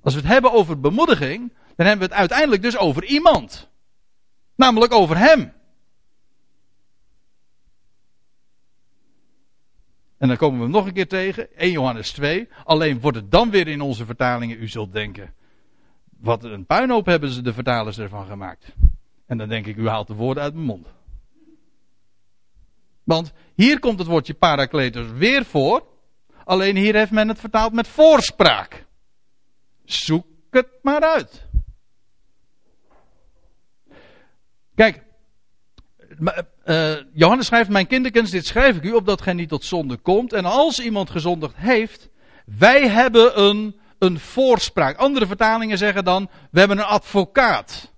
Als 0.00 0.14
we 0.14 0.20
het 0.20 0.28
hebben 0.28 0.52
over 0.52 0.80
bemoediging, 0.80 1.52
dan 1.76 1.86
hebben 1.86 2.06
we 2.06 2.12
het 2.12 2.20
uiteindelijk 2.20 2.62
dus 2.62 2.76
over 2.76 3.04
iemand. 3.04 3.68
Namelijk 4.54 4.92
over 4.92 5.18
Hem. 5.18 5.52
En 10.18 10.28
dan 10.28 10.36
komen 10.36 10.58
we 10.58 10.64
hem 10.64 10.72
nog 10.72 10.86
een 10.86 10.92
keer 10.92 11.08
tegen, 11.08 11.56
1 11.56 11.70
Johannes 11.70 12.12
2. 12.12 12.48
Alleen 12.64 13.00
wordt 13.00 13.16
het 13.16 13.30
dan 13.30 13.50
weer 13.50 13.68
in 13.68 13.80
onze 13.80 14.04
vertalingen, 14.04 14.62
u 14.62 14.68
zult 14.68 14.92
denken, 14.92 15.34
wat 16.18 16.44
een 16.44 16.66
puinhoop 16.66 17.06
hebben 17.06 17.30
ze 17.30 17.42
de 17.42 17.52
vertalers 17.52 17.98
ervan 17.98 18.26
gemaakt. 18.26 18.74
En 19.26 19.38
dan 19.38 19.48
denk 19.48 19.66
ik, 19.66 19.76
u 19.76 19.88
haalt 19.88 20.06
de 20.06 20.14
woorden 20.14 20.42
uit 20.42 20.54
mijn 20.54 20.66
mond. 20.66 20.95
Want 23.06 23.32
hier 23.54 23.78
komt 23.78 23.98
het 23.98 24.08
woordje 24.08 24.34
parakletos 24.34 25.06
weer 25.10 25.44
voor. 25.44 25.86
Alleen 26.44 26.76
hier 26.76 26.94
heeft 26.94 27.10
men 27.10 27.28
het 27.28 27.40
vertaald 27.40 27.72
met 27.72 27.88
voorspraak. 27.88 28.86
Zoek 29.84 30.26
het 30.50 30.68
maar 30.82 31.00
uit. 31.00 31.46
Kijk, 34.74 35.02
uh, 36.64 36.96
Johannes 37.12 37.46
schrijft, 37.46 37.70
mijn 37.70 37.86
kinderkens, 37.86 38.30
dit 38.30 38.46
schrijf 38.46 38.76
ik 38.76 38.82
u, 38.82 38.92
opdat 38.92 39.22
gij 39.22 39.32
niet 39.32 39.48
tot 39.48 39.64
zonde 39.64 39.96
komt. 39.96 40.32
En 40.32 40.44
als 40.44 40.80
iemand 40.80 41.10
gezondigd 41.10 41.56
heeft, 41.56 42.08
wij 42.44 42.88
hebben 42.88 43.40
een, 43.40 43.80
een 43.98 44.18
voorspraak. 44.18 44.96
Andere 44.96 45.26
vertalingen 45.26 45.78
zeggen 45.78 46.04
dan, 46.04 46.28
we 46.50 46.58
hebben 46.58 46.78
een 46.78 46.84
advocaat. 46.84 47.94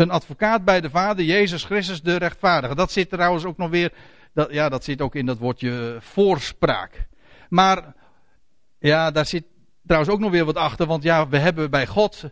Een 0.00 0.10
advocaat 0.10 0.64
bij 0.64 0.80
de 0.80 0.90
Vader, 0.90 1.24
Jezus 1.24 1.64
Christus 1.64 2.02
de 2.02 2.16
rechtvaardige. 2.16 2.74
Dat 2.74 2.92
zit 2.92 3.10
trouwens 3.10 3.44
ook 3.44 3.56
nog 3.56 3.70
weer, 3.70 3.92
dat, 4.34 4.52
ja, 4.52 4.68
dat 4.68 4.84
zit 4.84 5.00
ook 5.00 5.14
in 5.14 5.26
dat 5.26 5.38
woordje 5.38 5.98
voorspraak. 6.00 7.08
Maar, 7.48 7.94
ja, 8.78 9.10
daar 9.10 9.26
zit 9.26 9.44
trouwens 9.86 10.12
ook 10.12 10.20
nog 10.20 10.30
weer 10.30 10.44
wat 10.44 10.56
achter, 10.56 10.86
want 10.86 11.02
ja, 11.02 11.28
we 11.28 11.38
hebben 11.38 11.70
bij 11.70 11.86
God, 11.86 12.24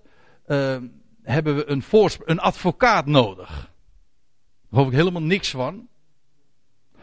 uh, 0.47 0.77
hebben 1.23 1.57
we 1.57 1.71
een, 1.71 1.85
een 2.25 2.41
advocaat 2.41 3.07
nodig. 3.07 3.49
Daar 3.49 3.71
geloof 4.71 4.87
ik 4.87 4.93
helemaal 4.93 5.23
niks 5.23 5.51
van. 5.51 5.89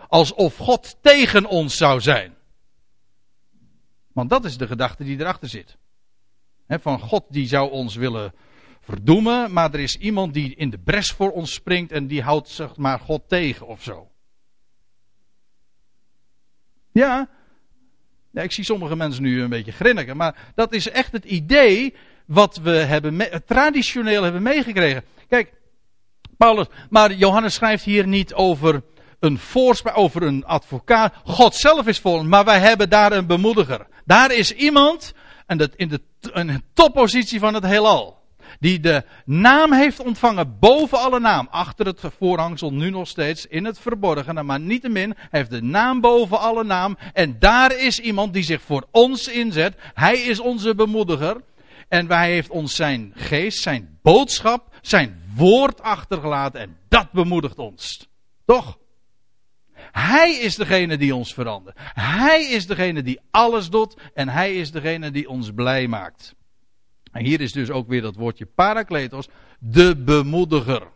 Alsof 0.07 0.57
God 0.57 0.97
tegen 1.01 1.45
ons 1.45 1.77
zou 1.77 2.01
zijn. 2.01 2.33
Want 4.13 4.29
dat 4.29 4.45
is 4.45 4.57
de 4.57 4.67
gedachte 4.67 5.03
die 5.03 5.19
erachter 5.19 5.49
zit. 5.49 5.77
van 6.67 6.99
God 6.99 7.25
die 7.29 7.47
zou 7.47 7.71
ons 7.71 7.95
willen 7.95 8.33
verdoemen, 8.85 9.53
maar 9.53 9.73
er 9.73 9.79
is 9.79 9.97
iemand 9.97 10.33
die 10.33 10.55
in 10.55 10.69
de 10.69 10.77
bres 10.77 11.11
voor 11.11 11.31
ons 11.31 11.53
springt 11.53 11.91
en 11.91 12.07
die 12.07 12.21
houdt 12.21 12.49
zeg 12.49 12.75
maar 12.75 12.99
God 12.99 13.21
tegen 13.27 13.67
of 13.67 13.83
zo. 13.83 14.09
Ja, 16.91 17.29
ja 18.31 18.41
ik 18.41 18.51
zie 18.51 18.63
sommige 18.63 18.95
mensen 18.95 19.23
nu 19.23 19.41
een 19.41 19.49
beetje 19.49 19.71
grinniken, 19.71 20.17
maar 20.17 20.51
dat 20.55 20.73
is 20.73 20.89
echt 20.89 21.11
het 21.11 21.25
idee 21.25 21.95
wat 22.25 22.57
we 22.57 22.71
hebben 22.71 23.43
traditioneel 23.45 24.23
hebben 24.23 24.41
meegekregen. 24.41 25.03
Kijk, 25.27 25.53
Paulus, 26.37 26.67
maar 26.89 27.13
Johannes 27.13 27.53
schrijft 27.53 27.83
hier 27.83 28.07
niet 28.07 28.33
over 28.33 28.83
een 29.19 29.37
voorspraak, 29.37 29.97
over 29.97 30.23
een 30.23 30.45
advocaat. 30.45 31.13
God 31.23 31.55
zelf 31.55 31.87
is 31.87 31.99
voor 31.99 32.25
maar 32.25 32.45
wij 32.45 32.59
hebben 32.59 32.89
daar 32.89 33.11
een 33.11 33.27
bemoediger. 33.27 33.87
Daar 34.05 34.31
is 34.31 34.51
iemand, 34.51 35.13
en 35.45 35.57
dat 35.57 35.75
in 35.75 35.87
de, 35.87 36.01
een 36.21 36.63
toppositie 36.73 37.39
van 37.39 37.53
het 37.53 37.65
heelal. 37.65 38.23
Die 38.59 38.79
de 38.79 39.03
naam 39.25 39.73
heeft 39.73 39.99
ontvangen 39.99 40.59
boven 40.59 40.99
alle 40.99 41.19
naam. 41.19 41.47
Achter 41.51 41.85
het 41.85 42.01
voorhangsel 42.17 42.73
nu 42.73 42.89
nog 42.89 43.07
steeds 43.07 43.45
in 43.47 43.65
het 43.65 43.79
verborgene. 43.79 44.43
Maar 44.43 44.59
niettemin 44.59 45.15
heeft 45.29 45.49
de 45.49 45.61
naam 45.61 46.01
boven 46.01 46.39
alle 46.39 46.63
naam. 46.63 46.97
En 47.13 47.39
daar 47.39 47.77
is 47.77 47.99
iemand 47.99 48.33
die 48.33 48.43
zich 48.43 48.61
voor 48.61 48.87
ons 48.91 49.27
inzet. 49.27 49.75
Hij 49.93 50.17
is 50.17 50.39
onze 50.39 50.75
bemoediger. 50.75 51.41
En 51.87 52.07
hij 52.07 52.31
heeft 52.31 52.49
ons 52.49 52.75
zijn 52.75 53.11
geest, 53.15 53.61
zijn 53.61 53.99
boodschap, 54.01 54.75
zijn 54.81 55.23
woord 55.35 55.81
achtergelaten. 55.81 56.61
En 56.61 56.77
dat 56.87 57.11
bemoedigt 57.11 57.59
ons. 57.59 58.07
Toch? 58.45 58.77
Hij 59.91 60.35
is 60.35 60.55
degene 60.55 60.97
die 60.97 61.15
ons 61.15 61.33
verandert. 61.33 61.77
Hij 61.93 62.45
is 62.45 62.67
degene 62.67 63.03
die 63.03 63.19
alles 63.31 63.69
doet. 63.69 63.97
En 64.13 64.29
hij 64.29 64.55
is 64.55 64.71
degene 64.71 65.11
die 65.11 65.29
ons 65.29 65.51
blij 65.51 65.87
maakt. 65.87 66.35
En 67.15 67.25
hier 67.25 67.41
is 67.41 67.51
dus 67.51 67.69
ook 67.69 67.87
weer 67.87 68.01
dat 68.01 68.15
woordje 68.15 68.45
parakletos. 68.45 69.27
De 69.59 69.95
bemoediger. 69.97 70.87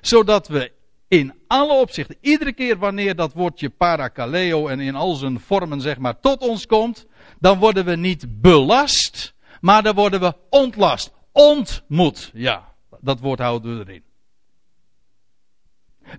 Zodat 0.00 0.48
we 0.48 0.72
in 1.08 1.34
alle 1.46 1.72
opzichten, 1.72 2.16
iedere 2.20 2.52
keer 2.52 2.78
wanneer 2.78 3.14
dat 3.14 3.32
woordje 3.32 3.70
parakaleo 3.70 4.68
en 4.68 4.80
in 4.80 4.94
al 4.94 5.14
zijn 5.14 5.40
vormen 5.40 5.80
zeg 5.80 5.98
maar 5.98 6.20
tot 6.20 6.40
ons 6.40 6.66
komt, 6.66 7.06
dan 7.40 7.58
worden 7.58 7.84
we 7.84 7.96
niet 7.96 8.40
belast, 8.40 9.34
maar 9.60 9.82
dan 9.82 9.94
worden 9.94 10.20
we 10.20 10.34
ontlast. 10.50 11.12
Ontmoet. 11.32 12.30
Ja, 12.34 12.74
dat 13.00 13.20
woord 13.20 13.38
houden 13.38 13.78
we 13.78 13.84
erin. 13.84 14.04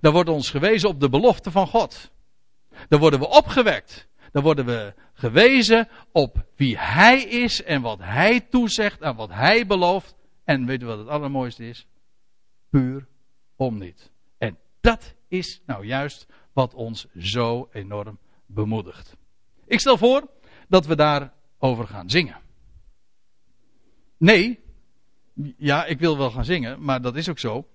Dan 0.01 0.13
wordt 0.13 0.29
ons 0.29 0.49
gewezen 0.49 0.89
op 0.89 0.99
de 0.99 1.09
belofte 1.09 1.51
van 1.51 1.67
God. 1.67 2.11
Dan 2.87 2.99
worden 2.99 3.19
we 3.19 3.27
opgewekt. 3.27 4.07
Dan 4.35 4.43
worden 4.43 4.65
we 4.65 4.93
gewezen 5.13 5.87
op 6.11 6.45
wie 6.55 6.77
Hij 6.77 7.23
is 7.23 7.63
en 7.63 7.81
wat 7.81 7.99
Hij 7.99 8.39
toezegt 8.39 9.01
en 9.01 9.15
wat 9.15 9.29
Hij 9.29 9.67
belooft. 9.67 10.15
En 10.43 10.65
weet 10.65 10.81
u 10.81 10.85
wat 10.85 10.97
het 10.97 11.07
allermooiste 11.07 11.67
is? 11.67 11.87
Puur 12.69 13.07
om 13.55 13.77
niet. 13.77 14.11
En 14.37 14.57
dat 14.81 15.15
is 15.27 15.61
nou 15.65 15.85
juist 15.85 16.27
wat 16.53 16.73
ons 16.73 17.07
zo 17.17 17.69
enorm 17.71 18.19
bemoedigt. 18.45 19.17
Ik 19.65 19.79
stel 19.79 19.97
voor 19.97 20.29
dat 20.67 20.85
we 20.85 20.95
daarover 20.95 21.87
gaan 21.87 22.09
zingen. 22.09 22.37
Nee, 24.17 24.59
ja, 25.57 25.85
ik 25.85 25.99
wil 25.99 26.17
wel 26.17 26.31
gaan 26.31 26.45
zingen, 26.45 26.83
maar 26.83 27.01
dat 27.01 27.15
is 27.15 27.29
ook 27.29 27.39
zo. 27.39 27.67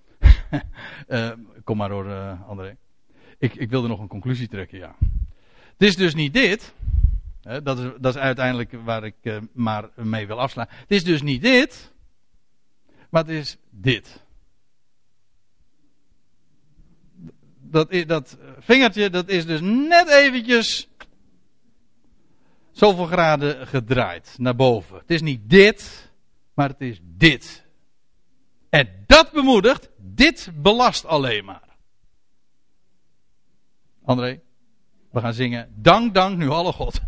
uh, 1.08 1.30
kom 1.64 1.76
maar 1.76 1.90
hoor, 1.90 2.06
uh, 2.06 2.48
André. 2.48 2.76
Ik, 3.38 3.54
ik 3.54 3.70
wilde 3.70 3.88
nog 3.88 4.00
een 4.00 4.08
conclusie 4.08 4.48
trekken, 4.48 4.78
ja. 4.78 4.96
Het 5.80 5.88
is 5.88 5.96
dus 5.96 6.14
niet 6.14 6.32
dit. 6.32 6.74
Dat, 7.62 7.78
is, 7.78 7.90
dat 8.00 8.14
is 8.14 8.20
uiteindelijk 8.20 8.72
waar 8.84 9.04
ik 9.04 9.14
uh, 9.22 9.36
maar 9.52 9.88
mee 9.94 10.26
wil 10.26 10.40
afslaan. 10.40 10.66
Het 10.70 10.90
is 10.90 11.04
dus 11.04 11.22
niet 11.22 11.42
dit. 11.42 11.92
Maar 13.10 13.22
het 13.22 13.30
is 13.30 13.56
dit. 13.70 14.24
Dat, 17.60 17.92
dat 18.06 18.38
vingertje, 18.58 19.10
dat 19.10 19.28
is 19.28 19.46
dus 19.46 19.60
net 19.60 20.08
eventjes 20.08 20.88
zoveel 22.70 23.06
graden 23.06 23.66
gedraaid 23.66 24.34
naar 24.38 24.56
boven. 24.56 24.98
Het 24.98 25.10
is 25.10 25.22
niet 25.22 25.50
dit, 25.50 26.10
maar 26.54 26.68
het 26.68 26.80
is 26.80 27.00
dit. 27.02 27.64
En 28.68 29.04
dat 29.06 29.32
bemoedigt, 29.32 29.90
dit 29.96 30.50
belast 30.54 31.04
alleen 31.04 31.44
maar. 31.44 31.76
André, 34.04 34.40
we 35.10 35.20
gaan 35.20 35.34
zingen. 35.34 35.68
Dank, 35.74 36.14
dank 36.14 36.36
nu 36.36 36.48
alle 36.48 36.72
God. 36.72 37.00